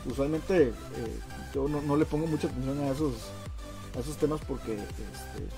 Usualmente 0.07 0.69
eh, 0.69 0.73
yo 1.55 1.69
no, 1.69 1.97
le 1.97 2.05
pongo 2.05 2.27
mucha 2.27 2.49
atención 2.49 2.81
a 2.81 2.91
esos, 2.91 3.15
a 3.97 4.01
esos 4.01 4.17
temas 4.17 4.41
porque 4.47 4.75
este, 4.75 5.49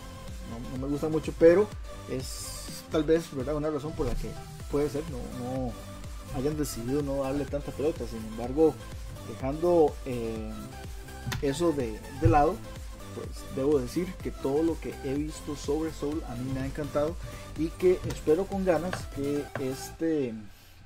no, 0.73 0.79
me 0.79 0.89
gusta 0.89 1.09
mucho, 1.09 1.33
pero 1.39 1.69
es 2.11 2.83
tal 2.91 3.05
vez 3.05 3.35
¿verdad? 3.35 3.57
una 3.57 3.71
razón 3.71 3.93
por 3.93 4.07
la 4.07 4.15
que 4.15 4.31
puede 4.71 4.89
ser, 4.89 5.03
no 5.11 5.73
hayan 6.37 6.57
decidido 6.57 7.03
no 7.03 7.23
darle 7.23 7.45
tanta 7.45 7.73
pelota. 7.73 8.05
Sin 8.07 8.25
embargo, 8.27 8.75
dejando 9.29 9.95
eh, 10.07 10.51
eso 11.43 11.73
de, 11.73 11.99
lado, 12.29 12.57
pues 13.15 13.29
debo 13.57 13.79
decir 13.79 14.07
que 14.23 14.31
todo 14.31 14.63
lo 14.63 14.79
que 14.81 14.95
he 15.05 15.15
visto 15.15 15.57
sobre 15.57 15.93
Soul 15.93 16.23
a 16.29 16.35
mí 16.35 16.51
me 16.53 16.61
ha 16.61 16.67
encantado 16.67 17.15
y 17.59 17.69
que 17.69 17.99
espero 18.09 18.47
con 18.47 18.65
ganas 18.65 18.95
que 19.15 19.45
este 19.61 20.35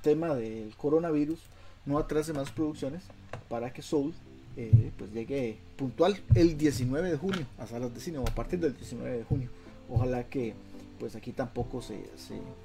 tema 0.02 0.34
del 0.34 0.74
coronavirus 0.76 1.38
no 1.86 1.98
atrase 1.98 2.32
más 2.32 2.50
producciones 2.50 3.02
para 3.48 3.72
que 3.72 3.82
Soul 3.82 4.14
eh, 4.56 4.92
pues 4.96 5.12
llegue 5.12 5.58
puntual 5.76 6.16
el 6.34 6.56
19 6.56 7.10
de 7.10 7.16
junio 7.16 7.46
a 7.58 7.66
salas 7.66 7.92
de 7.92 8.00
cine 8.00 8.18
o 8.18 8.22
a 8.22 8.34
partir 8.34 8.60
del 8.60 8.76
19 8.76 9.18
de 9.18 9.24
junio. 9.24 9.50
Ojalá 9.88 10.24
que 10.24 10.54
pues 10.98 11.16
aquí 11.16 11.32
tampoco 11.32 11.82
se, 11.82 12.04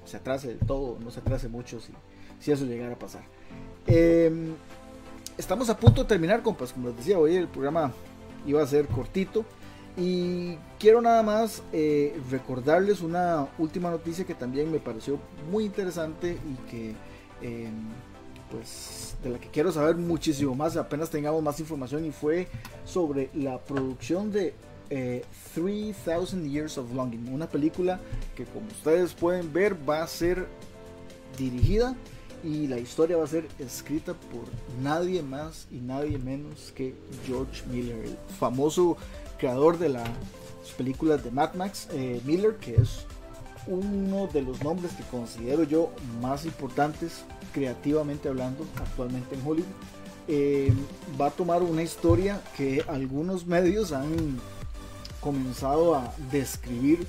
se, 0.04 0.16
atrase 0.16 0.48
del 0.48 0.58
todo, 0.60 0.98
no 1.00 1.10
se 1.10 1.20
atrase 1.20 1.48
mucho 1.48 1.80
si, 1.80 1.92
si 2.38 2.52
eso 2.52 2.64
llegara 2.64 2.94
a 2.94 2.98
pasar. 2.98 3.22
Em, 3.86 4.54
estamos 5.36 5.68
a 5.68 5.76
punto 5.76 6.02
de 6.02 6.08
terminar, 6.08 6.42
compas, 6.42 6.72
como 6.72 6.88
les 6.88 6.96
decía, 6.96 7.18
hoy 7.18 7.34
el 7.34 7.48
programa 7.48 7.92
iba 8.46 8.62
a 8.62 8.66
ser 8.66 8.86
cortito. 8.86 9.44
Y 9.96 10.56
quiero 10.78 11.00
nada 11.00 11.22
más 11.22 11.62
eh, 11.72 12.18
recordarles 12.30 13.00
una 13.00 13.48
última 13.58 13.90
noticia 13.90 14.24
que 14.24 14.34
también 14.34 14.70
me 14.70 14.78
pareció 14.78 15.18
muy 15.50 15.64
interesante 15.64 16.32
y 16.32 16.70
que 16.70 16.94
em, 17.42 17.88
pues 18.50 19.16
de 19.22 19.30
la 19.30 19.38
que 19.38 19.48
quiero 19.48 19.72
saber 19.72 19.96
muchísimo 19.96 20.54
más 20.54 20.76
apenas 20.76 21.10
tengamos 21.10 21.42
más 21.42 21.58
información 21.60 22.04
y 22.04 22.12
fue 22.12 22.48
sobre 22.84 23.30
la 23.34 23.58
producción 23.58 24.32
de 24.32 24.54
3000 25.54 25.94
eh, 25.94 26.48
Years 26.48 26.78
of 26.78 26.92
Longing, 26.92 27.32
una 27.32 27.48
película 27.48 28.00
que 28.34 28.44
como 28.44 28.66
ustedes 28.68 29.12
pueden 29.12 29.52
ver 29.52 29.76
va 29.88 30.02
a 30.02 30.06
ser 30.06 30.46
dirigida 31.38 31.94
y 32.42 32.66
la 32.66 32.78
historia 32.78 33.16
va 33.16 33.24
a 33.24 33.28
ser 33.28 33.46
escrita 33.58 34.14
por 34.14 34.44
nadie 34.82 35.22
más 35.22 35.66
y 35.70 35.76
nadie 35.76 36.18
menos 36.18 36.72
que 36.74 36.94
George 37.26 37.62
Miller, 37.70 38.04
el 38.04 38.16
famoso 38.38 38.96
creador 39.38 39.78
de 39.78 39.90
las 39.90 40.08
películas 40.76 41.24
de 41.24 41.30
Mad 41.30 41.54
Max, 41.54 41.88
eh, 41.92 42.20
Miller, 42.24 42.56
que 42.56 42.76
es 42.76 43.06
uno 43.66 44.26
de 44.28 44.42
los 44.42 44.62
nombres 44.62 44.92
que 44.92 45.02
considero 45.04 45.64
yo 45.64 45.90
más 46.20 46.44
importantes 46.44 47.24
creativamente 47.52 48.28
hablando 48.28 48.64
actualmente 48.76 49.34
en 49.34 49.46
Hollywood. 49.46 49.68
Eh, 50.28 50.72
va 51.20 51.26
a 51.26 51.30
tomar 51.30 51.62
una 51.62 51.82
historia 51.82 52.40
que 52.56 52.84
algunos 52.86 53.46
medios 53.46 53.92
han 53.92 54.38
comenzado 55.20 55.94
a 55.94 56.14
describir 56.30 57.06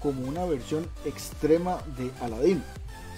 como 0.00 0.22
una 0.22 0.44
versión 0.44 0.86
extrema 1.04 1.78
de 1.96 2.10
Aladdin. 2.22 2.62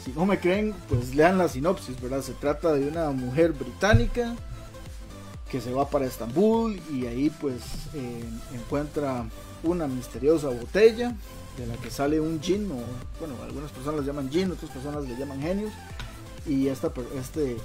Si 0.05 0.13
no 0.13 0.25
me 0.25 0.41
creen, 0.41 0.75
pues 0.89 1.15
lean 1.15 1.37
la 1.37 1.49
sinopsis, 1.49 2.01
¿verdad? 2.01 2.23
Se 2.23 2.33
trata 2.33 2.73
de 2.73 2.89
una 2.89 3.11
mujer 3.11 3.53
británica 3.53 4.35
que 5.51 5.61
se 5.61 5.73
va 5.73 5.89
para 5.91 6.07
Estambul 6.07 6.81
y 6.91 7.07
ahí 7.07 7.29
pues 7.29 7.61
eh, 7.95 8.25
encuentra 8.55 9.27
una 9.63 9.87
misteriosa 9.87 10.49
botella 10.49 11.15
de 11.59 11.67
la 11.67 11.75
que 11.77 11.91
sale 11.91 12.21
un 12.21 12.41
jin, 12.41 12.71
o 12.71 12.77
bueno, 13.19 13.35
algunas 13.43 13.71
personas 13.73 14.01
le 14.01 14.07
llaman 14.07 14.31
jin, 14.31 14.53
otras 14.53 14.71
personas 14.71 15.07
le 15.07 15.17
llaman 15.17 15.41
genios, 15.41 15.73
y 16.47 16.69
esta, 16.69 16.91
este 17.19 17.57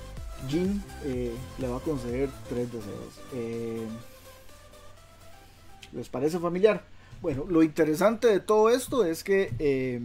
jin 0.50 0.84
eh, 1.06 1.34
le 1.60 1.68
va 1.68 1.78
a 1.78 1.80
conceder 1.80 2.30
tres 2.50 2.72
deseos. 2.72 3.14
Eh, 3.34 3.86
¿Les 5.94 6.10
parece 6.10 6.40
familiar? 6.40 6.84
Bueno, 7.22 7.46
lo 7.48 7.64
interesante 7.64 8.28
de 8.28 8.42
todo 8.42 8.70
esto 8.70 9.06
es 9.06 9.24
que, 9.24 10.02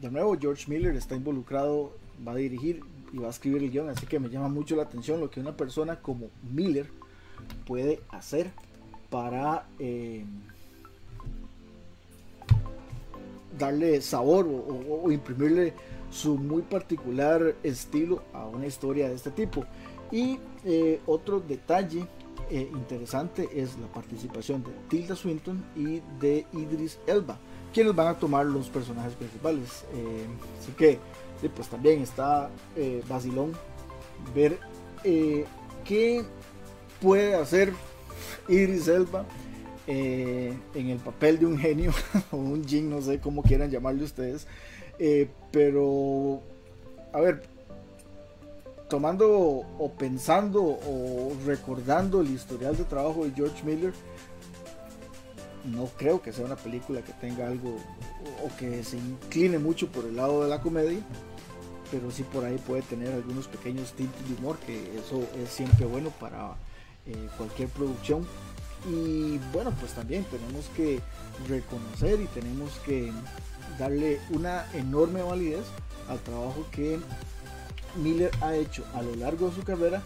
de 0.00 0.10
nuevo, 0.10 0.36
George 0.38 0.64
Miller 0.68 0.94
está 0.94 1.14
involucrado, 1.14 1.92
va 2.26 2.32
a 2.32 2.36
dirigir 2.36 2.82
y 3.12 3.18
va 3.18 3.28
a 3.28 3.30
escribir 3.30 3.62
el 3.62 3.70
guion, 3.70 3.88
así 3.88 4.06
que 4.06 4.18
me 4.18 4.28
llama 4.28 4.48
mucho 4.48 4.76
la 4.76 4.82
atención 4.82 5.20
lo 5.20 5.30
que 5.30 5.40
una 5.40 5.56
persona 5.56 6.00
como 6.00 6.30
Miller 6.42 6.88
puede 7.66 8.00
hacer 8.10 8.50
para 9.10 9.66
eh, 9.78 10.24
darle 13.58 14.00
sabor 14.00 14.46
o, 14.46 15.10
imprimirle 15.10 15.72
su 16.10 16.36
muy 16.36 16.62
particular 16.62 17.54
estilo 17.62 18.22
a 18.32 18.46
una 18.46 18.66
historia 18.66 19.08
de 19.08 19.14
este 19.14 19.30
tipo. 19.30 19.64
Y 20.10 20.38
eh, 20.64 21.00
otro 21.06 21.40
detalle 21.40 22.06
eh, 22.50 22.68
interesante 22.72 23.48
es 23.54 23.78
la 23.78 23.88
participación 23.88 24.62
de 24.62 24.70
Tilda 24.88 25.16
Swinton 25.16 25.62
y 25.76 26.00
de 26.18 26.46
Idris 26.52 26.98
Elba, 27.06 27.38
quienes 27.72 27.94
van 27.94 28.08
a 28.08 28.14
tomar 28.14 28.46
los 28.46 28.68
personajes 28.68 29.14
principales. 29.14 29.84
así 30.60 30.72
que 30.76 30.98
y 31.42 31.48
pues 31.48 31.68
también 31.68 32.02
está 32.02 32.50
eh, 32.76 33.02
Basilón 33.08 33.52
ver 34.34 34.58
eh, 35.04 35.44
qué 35.84 36.24
puede 37.00 37.34
hacer 37.34 37.72
Iris 38.48 38.88
Elba 38.88 39.24
eh, 39.86 40.52
en 40.74 40.88
el 40.88 40.98
papel 40.98 41.38
de 41.38 41.46
un 41.46 41.58
genio 41.58 41.92
o 42.30 42.36
un 42.36 42.64
jin, 42.64 42.90
no 42.90 43.00
sé 43.00 43.20
cómo 43.20 43.42
quieran 43.42 43.70
llamarle 43.70 44.04
ustedes. 44.04 44.46
pero, 45.52 46.42
a 47.12 47.20
ver, 47.20 47.42
tomando 48.88 49.30
o 49.30 49.92
pensando 49.96 50.62
o 50.62 51.32
recordando 51.46 52.20
el 52.20 52.30
historial 52.30 52.76
de 52.76 52.84
trabajo 52.84 53.24
de 53.24 53.30
George 53.30 53.64
Miller, 53.64 53.92
no 55.68 55.86
creo 55.96 56.20
que 56.22 56.32
sea 56.32 56.44
una 56.44 56.56
película 56.56 57.02
que 57.02 57.12
tenga 57.12 57.46
algo 57.46 57.76
o 58.44 58.56
que 58.58 58.82
se 58.84 58.96
incline 58.96 59.58
mucho 59.58 59.88
por 59.88 60.04
el 60.04 60.16
lado 60.16 60.42
de 60.42 60.48
la 60.48 60.60
comedia 60.60 61.00
pero 61.90 62.10
sí 62.10 62.22
por 62.22 62.44
ahí 62.44 62.58
puede 62.58 62.82
tener 62.82 63.12
algunos 63.12 63.46
pequeños 63.48 63.92
tintes 63.92 64.28
de 64.28 64.34
humor, 64.36 64.58
que 64.58 64.98
eso 64.98 65.26
es 65.42 65.50
siempre 65.50 65.86
bueno 65.86 66.10
para 66.20 66.54
eh, 67.06 67.28
cualquier 67.36 67.68
producción. 67.68 68.26
Y 68.88 69.38
bueno, 69.52 69.72
pues 69.80 69.92
también 69.92 70.24
tenemos 70.24 70.66
que 70.76 71.00
reconocer 71.48 72.20
y 72.20 72.26
tenemos 72.26 72.70
que 72.84 73.12
darle 73.78 74.20
una 74.30 74.66
enorme 74.74 75.22
validez 75.22 75.64
al 76.08 76.20
trabajo 76.20 76.64
que 76.70 76.98
Miller 77.96 78.30
ha 78.40 78.54
hecho 78.54 78.84
a 78.94 79.02
lo 79.02 79.14
largo 79.16 79.48
de 79.48 79.56
su 79.56 79.62
carrera, 79.62 80.02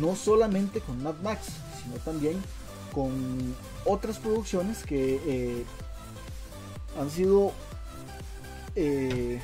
no 0.00 0.16
solamente 0.16 0.80
con 0.80 1.02
Mad 1.02 1.16
Max, 1.22 1.48
sino 1.82 1.96
también 1.96 2.42
con 2.92 3.12
otras 3.84 4.18
producciones 4.18 4.84
que 4.84 5.20
eh, 5.26 5.64
han 6.98 7.10
sido 7.10 7.52
eh, 8.76 9.40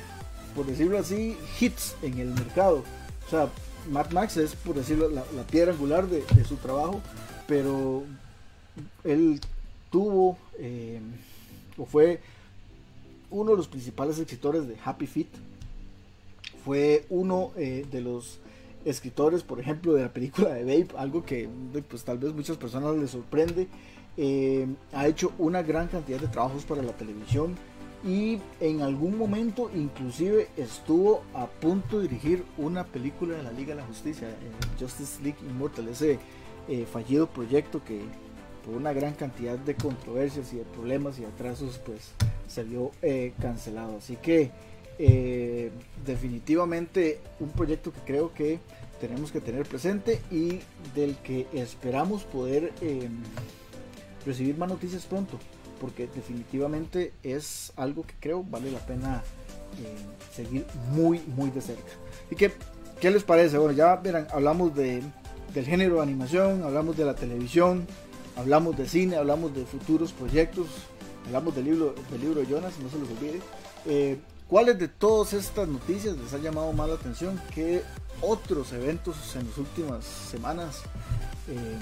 por 0.55 0.65
decirlo 0.65 0.97
así, 0.97 1.37
hits 1.59 1.95
en 2.01 2.19
el 2.19 2.29
mercado. 2.29 2.83
O 3.25 3.29
sea, 3.29 3.49
Mad 3.89 4.11
Max 4.11 4.37
es, 4.37 4.55
por 4.55 4.75
decirlo, 4.75 5.09
la, 5.09 5.23
piedra 5.49 5.71
angular 5.71 6.07
de, 6.07 6.23
su 6.43 6.57
trabajo, 6.57 7.01
pero 7.47 8.03
él 9.03 9.39
tuvo 9.89 10.37
eh, 10.57 10.99
o 11.77 11.85
fue 11.85 12.19
uno 13.29 13.51
de 13.51 13.57
los 13.57 13.67
principales 13.67 14.17
escritores 14.19 14.67
de 14.67 14.75
Happy 14.83 15.07
Feet. 15.07 15.29
Fue 16.65 17.05
uno 17.09 17.51
de 17.55 18.01
los 18.01 18.39
escritores, 18.85 19.43
por 19.43 19.59
ejemplo, 19.59 19.93
de 19.93 20.03
la 20.03 20.13
película 20.13 20.53
de 20.53 20.63
Babe, 20.63 20.87
algo 20.97 21.23
que 21.23 21.49
pues 21.89 22.03
tal 22.03 22.17
vez 22.17 22.33
muchas 22.33 22.57
personas 22.57 22.95
les 22.95 23.11
sorprende. 23.11 23.67
Eh, 24.17 24.67
ha 24.91 25.07
hecho 25.07 25.31
una 25.37 25.61
gran 25.61 25.87
cantidad 25.87 26.19
de 26.19 26.27
trabajos 26.27 26.65
para 26.65 26.81
la 26.81 26.91
televisión 26.91 27.55
y 28.03 28.39
en 28.59 28.81
algún 28.81 29.17
momento 29.17 29.71
inclusive 29.73 30.49
estuvo 30.57 31.23
a 31.33 31.47
punto 31.47 31.99
de 31.99 32.07
dirigir 32.07 32.43
una 32.57 32.83
película 32.85 33.37
de 33.37 33.43
la 33.43 33.51
Liga 33.51 33.73
de 33.73 33.81
la 33.81 33.87
Justicia, 33.87 34.27
eh, 34.27 34.33
Justice 34.79 35.21
League 35.23 35.37
Immortal, 35.47 35.87
ese 35.87 36.19
eh, 36.67 36.85
fallido 36.91 37.27
proyecto 37.27 37.83
que 37.85 38.01
por 38.65 38.75
una 38.75 38.91
gran 38.91 39.13
cantidad 39.13 39.57
de 39.57 39.75
controversias 39.75 40.51
y 40.53 40.57
de 40.57 40.63
problemas 40.63 41.17
y 41.17 41.25
atrasos 41.25 41.79
pues 41.83 42.11
se 42.47 42.63
vio 42.63 42.91
cancelado. 43.39 43.97
Así 43.97 44.17
que 44.17 44.51
definitivamente 46.05 47.21
un 47.39 47.49
proyecto 47.49 47.91
que 47.91 47.99
creo 48.01 48.31
que 48.35 48.59
tenemos 48.99 49.31
que 49.31 49.41
tener 49.41 49.65
presente 49.65 50.19
y 50.29 50.59
del 50.93 51.15
que 51.23 51.47
esperamos 51.53 52.23
poder 52.23 52.71
recibir 54.25 54.57
más 54.57 54.69
noticias 54.69 55.05
pronto 55.05 55.37
porque 55.81 56.07
definitivamente 56.13 57.11
es 57.23 57.73
algo 57.75 58.03
que 58.03 58.13
creo 58.19 58.43
vale 58.43 58.71
la 58.71 58.79
pena 58.79 59.23
eh, 59.83 59.95
seguir 60.33 60.65
muy, 60.91 61.19
muy 61.35 61.49
de 61.49 61.59
cerca. 61.59 61.91
¿Y 62.29 62.35
qué, 62.35 62.51
qué 62.99 63.09
les 63.09 63.23
parece? 63.23 63.57
Bueno, 63.57 63.73
ya 63.73 63.95
verán, 63.95 64.27
hablamos 64.31 64.75
de, 64.75 65.01
del 65.55 65.65
género 65.65 65.95
de 65.95 66.03
animación, 66.03 66.63
hablamos 66.63 66.95
de 66.97 67.05
la 67.05 67.15
televisión, 67.15 67.87
hablamos 68.37 68.77
de 68.77 68.87
cine, 68.87 69.15
hablamos 69.15 69.55
de 69.55 69.65
futuros 69.65 70.13
proyectos, 70.13 70.67
hablamos 71.25 71.55
del 71.55 71.65
libro, 71.65 71.95
del 72.11 72.21
libro 72.21 72.41
de 72.41 72.45
Jonas, 72.45 72.73
no 72.79 72.87
se 72.87 72.99
los 72.99 73.09
olvide. 73.09 73.41
Eh, 73.87 74.19
¿Cuáles 74.47 74.77
de 74.77 74.87
todas 74.87 75.33
estas 75.33 75.67
noticias 75.67 76.15
les 76.15 76.31
ha 76.33 76.37
llamado 76.37 76.71
más 76.73 76.89
la 76.89 76.95
atención? 76.95 77.41
¿Qué 77.55 77.81
otros 78.21 78.71
eventos 78.73 79.15
en 79.35 79.47
las 79.47 79.57
últimas 79.57 80.05
semanas 80.05 80.81
eh, 81.47 81.79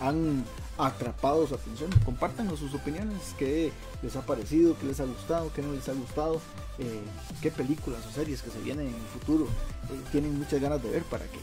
han 0.00 0.44
atrapado 0.78 1.46
su 1.46 1.54
atención. 1.54 1.90
Compártanos 2.04 2.58
sus 2.58 2.74
opiniones, 2.74 3.34
qué 3.38 3.72
les 4.02 4.16
ha 4.16 4.22
parecido, 4.22 4.76
qué 4.78 4.86
les 4.86 5.00
ha 5.00 5.04
gustado, 5.04 5.52
qué 5.54 5.62
no 5.62 5.72
les 5.72 5.88
ha 5.88 5.92
gustado, 5.92 6.40
eh, 6.78 7.00
qué 7.40 7.50
películas 7.50 8.00
o 8.06 8.12
series 8.12 8.42
que 8.42 8.50
se 8.50 8.60
vienen 8.60 8.88
en 8.88 8.94
el 8.94 9.20
futuro 9.20 9.44
eh, 9.44 10.00
tienen 10.10 10.36
muchas 10.38 10.60
ganas 10.60 10.82
de 10.82 10.90
ver 10.90 11.02
para 11.04 11.24
que 11.26 11.38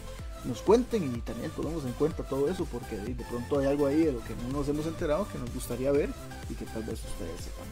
nos 0.46 0.62
cuenten 0.62 1.15
y 1.15 1.20
también 1.20 1.52
tomemos 1.52 1.86
en 1.86 1.94
cuenta 1.94 2.24
todo 2.24 2.50
eso 2.50 2.65
porque 2.65 2.98
de, 2.98 3.24
pronto 3.26 3.60
hay 3.60 3.67
algo 3.67 3.86
ahí 3.86 4.04
de 4.04 4.12
lo 4.12 4.24
que 4.24 4.36
no 4.36 4.58
nos 4.58 4.67
hemos 4.67 4.86
enterado 4.88 5.28
que 5.32 5.38
nos 5.38 5.54
gustaría 5.54 5.91
ver 5.91 6.10
y 6.50 6.56
que 6.56 6.65
tal 6.65 6.84
vez 6.84 7.00
ustedes 7.00 7.41
sepan. 7.41 7.67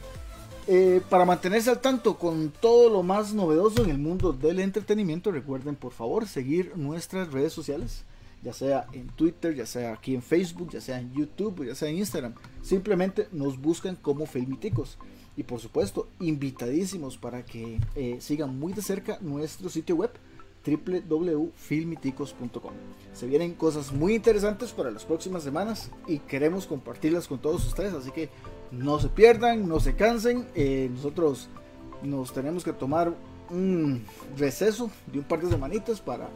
Eh, 0.68 1.02
para 1.10 1.26
mantenerse 1.26 1.72
al 1.72 1.80
tanto 1.80 2.18
con 2.18 2.52
todo 2.52 2.90
lo 2.90 3.02
más 3.02 3.34
novedoso 3.34 3.84
en 3.84 3.90
el 3.90 3.98
mundo 3.98 4.34
del 4.34 4.60
entretenimiento, 4.60 5.32
recuerden 5.32 5.76
por 5.76 5.94
favor 5.94 6.28
seguir 6.28 6.74
nuestras 6.78 7.32
redes 7.32 7.54
sociales 7.54 8.04
ya 8.44 8.54
sea 8.54 8.88
en 8.94 9.08
Twitter, 9.08 9.56
ya 9.56 9.66
sea 9.66 9.94
aquí 9.94 10.16
en 10.16 10.22
Facebook, 10.22 10.70
ya 10.72 10.82
sea 10.82 11.00
en 11.00 11.12
YouTube, 11.14 11.66
ya 11.66 11.76
sea 11.76 11.90
en 11.90 11.98
Instagram. 11.98 12.34
Simplemente 12.62 13.28
nos 13.32 13.60
buscan 13.60 13.96
como 13.96 14.26
Filmiticos. 14.26 14.98
y 15.36 15.44
por 15.44 15.60
supuesto 15.60 16.10
invitadísimos 16.20 17.18
para 17.18 17.46
que 17.46 17.80
eh, 17.96 18.18
sigan 18.20 18.60
muy 18.60 18.74
de 18.74 18.82
cerca 18.82 19.20
nuestro 19.22 19.70
sitio 19.70 19.96
web 19.96 20.12
www.filmiticos.com. 20.66 22.74
Se 23.14 23.28
vienen 23.28 23.54
cosas 23.54 23.94
muy 23.94 24.16
interesantes 24.16 24.74
para 24.74 24.92
las 24.92 25.06
próximas 25.06 25.44
semanas 25.44 25.90
y 26.08 26.20
queremos 26.20 26.68
compartirlas 26.68 27.28
con 27.28 27.40
todos 27.40 27.66
ustedes, 27.66 27.94
así 27.94 28.12
que 28.12 28.30
no 28.72 29.00
se 29.00 29.10
pierdan, 29.10 29.68
no 29.68 29.80
se 29.80 29.96
cansen. 29.96 30.48
Eh, 30.56 30.90
nosotros 30.94 31.50
nos 32.04 32.32
tenemos 32.34 32.64
que 32.64 32.74
tomar 32.74 33.16
un 33.50 34.06
receso 34.38 34.92
de 35.12 35.18
un 35.20 35.26
par 35.26 35.42
de 35.42 35.50
semanitas 35.50 36.00
para 36.02 36.30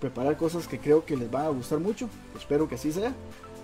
preparar 0.00 0.36
cosas 0.36 0.66
que 0.66 0.78
creo 0.78 1.04
que 1.04 1.16
les 1.16 1.30
van 1.30 1.46
a 1.46 1.48
gustar 1.50 1.78
mucho. 1.78 2.08
Espero 2.36 2.68
que 2.68 2.74
así 2.74 2.90
sea. 2.92 3.14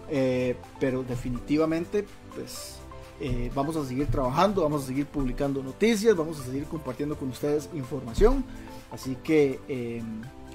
Eh, 0.09 0.57
pero 0.79 1.03
definitivamente, 1.03 2.07
pues 2.35 2.77
eh, 3.20 3.51
vamos 3.55 3.77
a 3.77 3.85
seguir 3.85 4.07
trabajando, 4.07 4.62
vamos 4.62 4.85
a 4.85 4.87
seguir 4.87 5.07
publicando 5.07 5.62
noticias, 5.62 6.14
vamos 6.14 6.38
a 6.40 6.44
seguir 6.44 6.64
compartiendo 6.64 7.16
con 7.16 7.29
ustedes 7.31 7.68
información. 7.75 8.44
Así 8.92 9.16
que, 9.16 9.59
eh, 9.68 10.03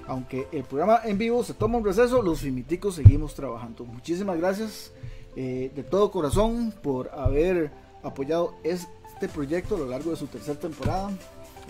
aunque 0.08 0.48
el 0.52 0.64
programa 0.64 1.02
en 1.04 1.18
vivo 1.18 1.44
se 1.44 1.54
toma 1.54 1.78
un 1.78 1.86
receso, 1.86 2.22
los 2.22 2.40
fimiticos 2.40 2.96
seguimos 2.96 3.36
trabajando. 3.36 3.86
Muchísimas 3.86 4.38
gracias 4.38 4.92
de 5.36 5.86
todo 5.90 6.12
corazón 6.12 6.74
por 6.84 7.10
haber 7.12 7.72
apoyado 8.04 8.54
este 8.64 9.30
proyecto 9.34 9.76
a 9.76 9.80
lo 9.80 9.86
largo 9.86 10.10
de 10.12 10.18
su 10.18 10.28
tercera 10.28 10.60
temporada. 10.60 11.10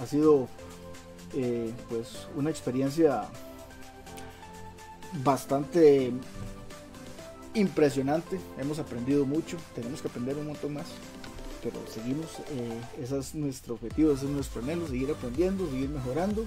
Ha 0.02 0.06
sido 0.08 0.48
pues 1.90 2.28
una 2.36 2.50
experiencia 2.50 3.30
bastante 5.24 6.12
impresionante. 7.54 8.40
Hemos 8.58 8.80
aprendido 8.80 9.26
mucho, 9.26 9.58
tenemos 9.76 10.02
que 10.02 10.08
aprender 10.08 10.38
un 10.38 10.48
montón 10.48 10.74
más. 10.76 10.88
Pero 11.64 11.78
seguimos, 11.88 12.26
eh, 12.50 12.82
ese 13.04 13.20
es 13.20 13.36
nuestro 13.36 13.76
objetivo, 13.76 14.14
ese 14.14 14.26
es 14.26 14.32
nuestro 14.32 14.62
anhelo, 14.64 14.88
seguir 14.88 15.12
aprendiendo, 15.12 15.70
seguir 15.70 15.90
mejorando 15.90 16.46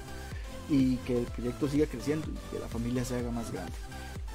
y 0.69 0.97
que 0.99 1.19
el 1.19 1.25
proyecto 1.27 1.69
siga 1.69 1.87
creciendo 1.87 2.27
y 2.27 2.53
que 2.53 2.59
la 2.59 2.67
familia 2.67 3.05
se 3.05 3.17
haga 3.17 3.31
más 3.31 3.53
grande. 3.53 3.73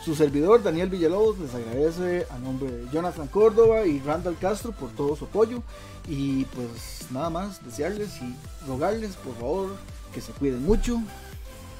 Su 0.03 0.15
servidor 0.15 0.63
Daniel 0.63 0.89
Villalobos 0.89 1.37
les 1.39 1.53
agradece 1.53 2.25
a 2.29 2.39
nombre 2.39 2.71
de 2.71 2.89
Jonathan 2.89 3.27
Córdoba 3.27 3.85
y 3.85 3.99
Randall 3.99 4.37
Castro 4.37 4.71
por 4.71 4.89
todo 4.91 5.17
su 5.17 5.25
apoyo 5.25 5.61
y 6.07 6.45
pues 6.45 7.07
nada 7.11 7.29
más 7.29 7.63
desearles 7.65 8.09
y 8.21 8.33
rogarles 8.65 9.17
por 9.17 9.35
favor 9.35 9.75
que 10.13 10.21
se 10.21 10.31
cuiden 10.31 10.63
mucho, 10.63 11.01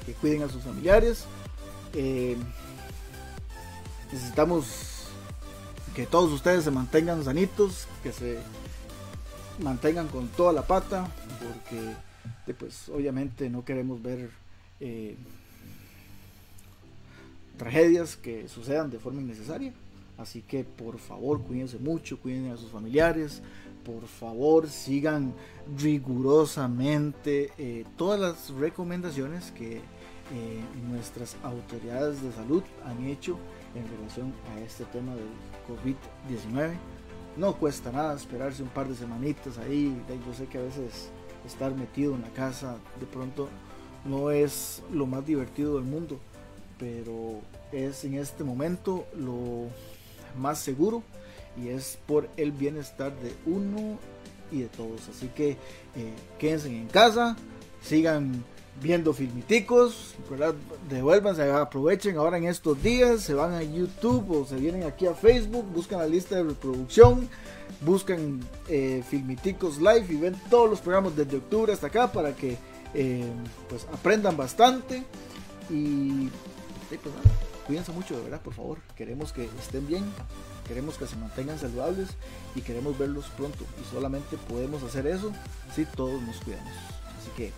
que 0.04 0.12
cuiden 0.12 0.42
a 0.42 0.50
sus 0.50 0.62
familiares, 0.62 1.24
eh, 1.94 2.36
necesitamos 4.12 5.08
que 5.94 6.06
todos 6.06 6.32
ustedes 6.32 6.64
se 6.64 6.70
mantengan 6.70 7.24
sanitos, 7.24 7.86
que 8.02 8.12
se 8.12 8.38
mantengan 9.60 10.08
con 10.08 10.28
toda 10.28 10.52
la 10.52 10.62
pata, 10.62 11.08
porque 11.38 11.94
pues 12.54 12.88
obviamente 12.88 13.48
no 13.48 13.64
queremos 13.64 14.02
ver 14.02 14.30
eh, 14.80 15.16
tragedias 17.56 18.16
que 18.16 18.48
sucedan 18.48 18.90
de 18.90 18.98
forma 18.98 19.20
innecesaria. 19.20 19.72
Así 20.18 20.42
que 20.42 20.64
por 20.64 20.98
favor 20.98 21.40
cuídense 21.42 21.78
mucho, 21.78 22.18
cuiden 22.20 22.50
a 22.52 22.56
sus 22.56 22.70
familiares, 22.70 23.42
por 23.84 24.06
favor 24.06 24.68
sigan 24.68 25.34
rigurosamente 25.78 27.52
eh, 27.56 27.84
todas 27.96 28.20
las 28.20 28.50
recomendaciones 28.50 29.50
que 29.52 29.80
eh, 30.32 30.62
nuestras 30.88 31.36
autoridades 31.42 32.22
de 32.22 32.32
salud 32.32 32.62
han 32.84 33.04
hecho 33.06 33.36
en 33.74 33.88
relación 33.88 34.32
a 34.54 34.60
este 34.60 34.84
tema 34.86 35.14
del 35.14 35.28
COVID-19. 35.68 36.72
No 37.36 37.56
cuesta 37.56 37.90
nada 37.90 38.14
esperarse 38.14 38.62
un 38.62 38.68
par 38.68 38.88
de 38.88 38.94
semanitas 38.94 39.58
ahí. 39.58 39.96
Yo 40.26 40.34
sé 40.34 40.46
que 40.46 40.58
a 40.58 40.62
veces 40.62 41.10
estar 41.46 41.74
metido 41.74 42.14
en 42.14 42.22
la 42.22 42.30
casa 42.30 42.76
de 43.00 43.06
pronto 43.06 43.48
no 44.04 44.30
es 44.30 44.82
lo 44.92 45.06
más 45.06 45.26
divertido 45.26 45.74
del 45.76 45.84
mundo, 45.84 46.18
pero 46.78 47.40
es 47.72 48.04
en 48.04 48.14
este 48.14 48.44
momento 48.44 49.06
lo 49.16 49.66
más 50.38 50.58
seguro 50.58 51.02
y 51.56 51.68
es 51.68 51.98
por 52.06 52.28
el 52.36 52.52
bienestar 52.52 53.12
de 53.20 53.34
uno 53.46 53.98
y 54.50 54.60
de 54.60 54.68
todos. 54.68 55.08
Así 55.08 55.28
que 55.28 55.50
eh, 55.50 56.14
quédense 56.38 56.68
en 56.68 56.88
casa, 56.88 57.36
sigan 57.82 58.44
viendo 58.80 59.12
filmiticos, 59.12 60.14
¿verdad? 60.30 60.54
Devuélvanse, 60.88 61.50
aprovechen 61.50 62.16
ahora 62.16 62.38
en 62.38 62.44
estos 62.44 62.82
días, 62.82 63.20
se 63.22 63.34
van 63.34 63.52
a 63.52 63.62
YouTube 63.62 64.30
o 64.30 64.46
se 64.46 64.56
vienen 64.56 64.84
aquí 64.84 65.06
a 65.06 65.14
Facebook, 65.14 65.64
buscan 65.74 65.98
la 65.98 66.06
lista 66.06 66.36
de 66.36 66.44
reproducción, 66.44 67.28
buscan 67.80 68.40
eh, 68.68 69.02
filmiticos 69.08 69.78
live 69.78 70.06
y 70.08 70.16
ven 70.16 70.36
todos 70.48 70.70
los 70.70 70.80
programas 70.80 71.16
desde 71.16 71.36
octubre 71.36 71.72
hasta 71.72 71.88
acá 71.88 72.10
para 72.10 72.34
que 72.34 72.56
eh, 72.94 73.30
pues 73.68 73.86
aprendan 73.92 74.36
bastante 74.36 75.04
y 75.68 76.28
pues 76.88 77.14
cuídense 77.66 77.92
mucho 77.92 78.16
de 78.16 78.24
verdad 78.24 78.40
por 78.40 78.54
favor, 78.54 78.78
queremos 78.96 79.32
que 79.32 79.44
estén 79.60 79.86
bien, 79.86 80.04
queremos 80.66 80.96
que 80.96 81.06
se 81.06 81.16
mantengan 81.16 81.58
saludables 81.58 82.08
y 82.54 82.62
queremos 82.62 82.98
verlos 82.98 83.26
pronto 83.36 83.64
y 83.80 83.92
solamente 83.92 84.36
podemos 84.48 84.82
hacer 84.82 85.06
eso 85.06 85.32
si 85.74 85.84
todos 85.84 86.20
nos 86.22 86.36
cuidamos. 86.38 86.72
Así 87.20 87.30
que 87.36 87.52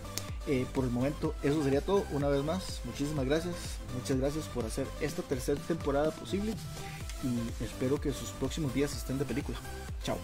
eh, 0.47 0.65
por 0.73 0.83
el 0.83 0.91
momento, 0.91 1.33
eso 1.43 1.63
sería 1.63 1.81
todo. 1.81 2.05
Una 2.11 2.27
vez 2.27 2.43
más, 2.43 2.81
muchísimas 2.85 3.25
gracias. 3.25 3.55
Muchas 3.97 4.17
gracias 4.17 4.45
por 4.45 4.65
hacer 4.65 4.87
esta 5.01 5.21
tercera 5.21 5.59
temporada 5.61 6.11
posible. 6.11 6.53
Y 7.23 7.63
espero 7.63 8.01
que 8.01 8.11
sus 8.11 8.29
próximos 8.31 8.73
días 8.73 8.95
estén 8.95 9.17
de 9.17 9.25
película. 9.25 9.57
Chao. 10.03 10.17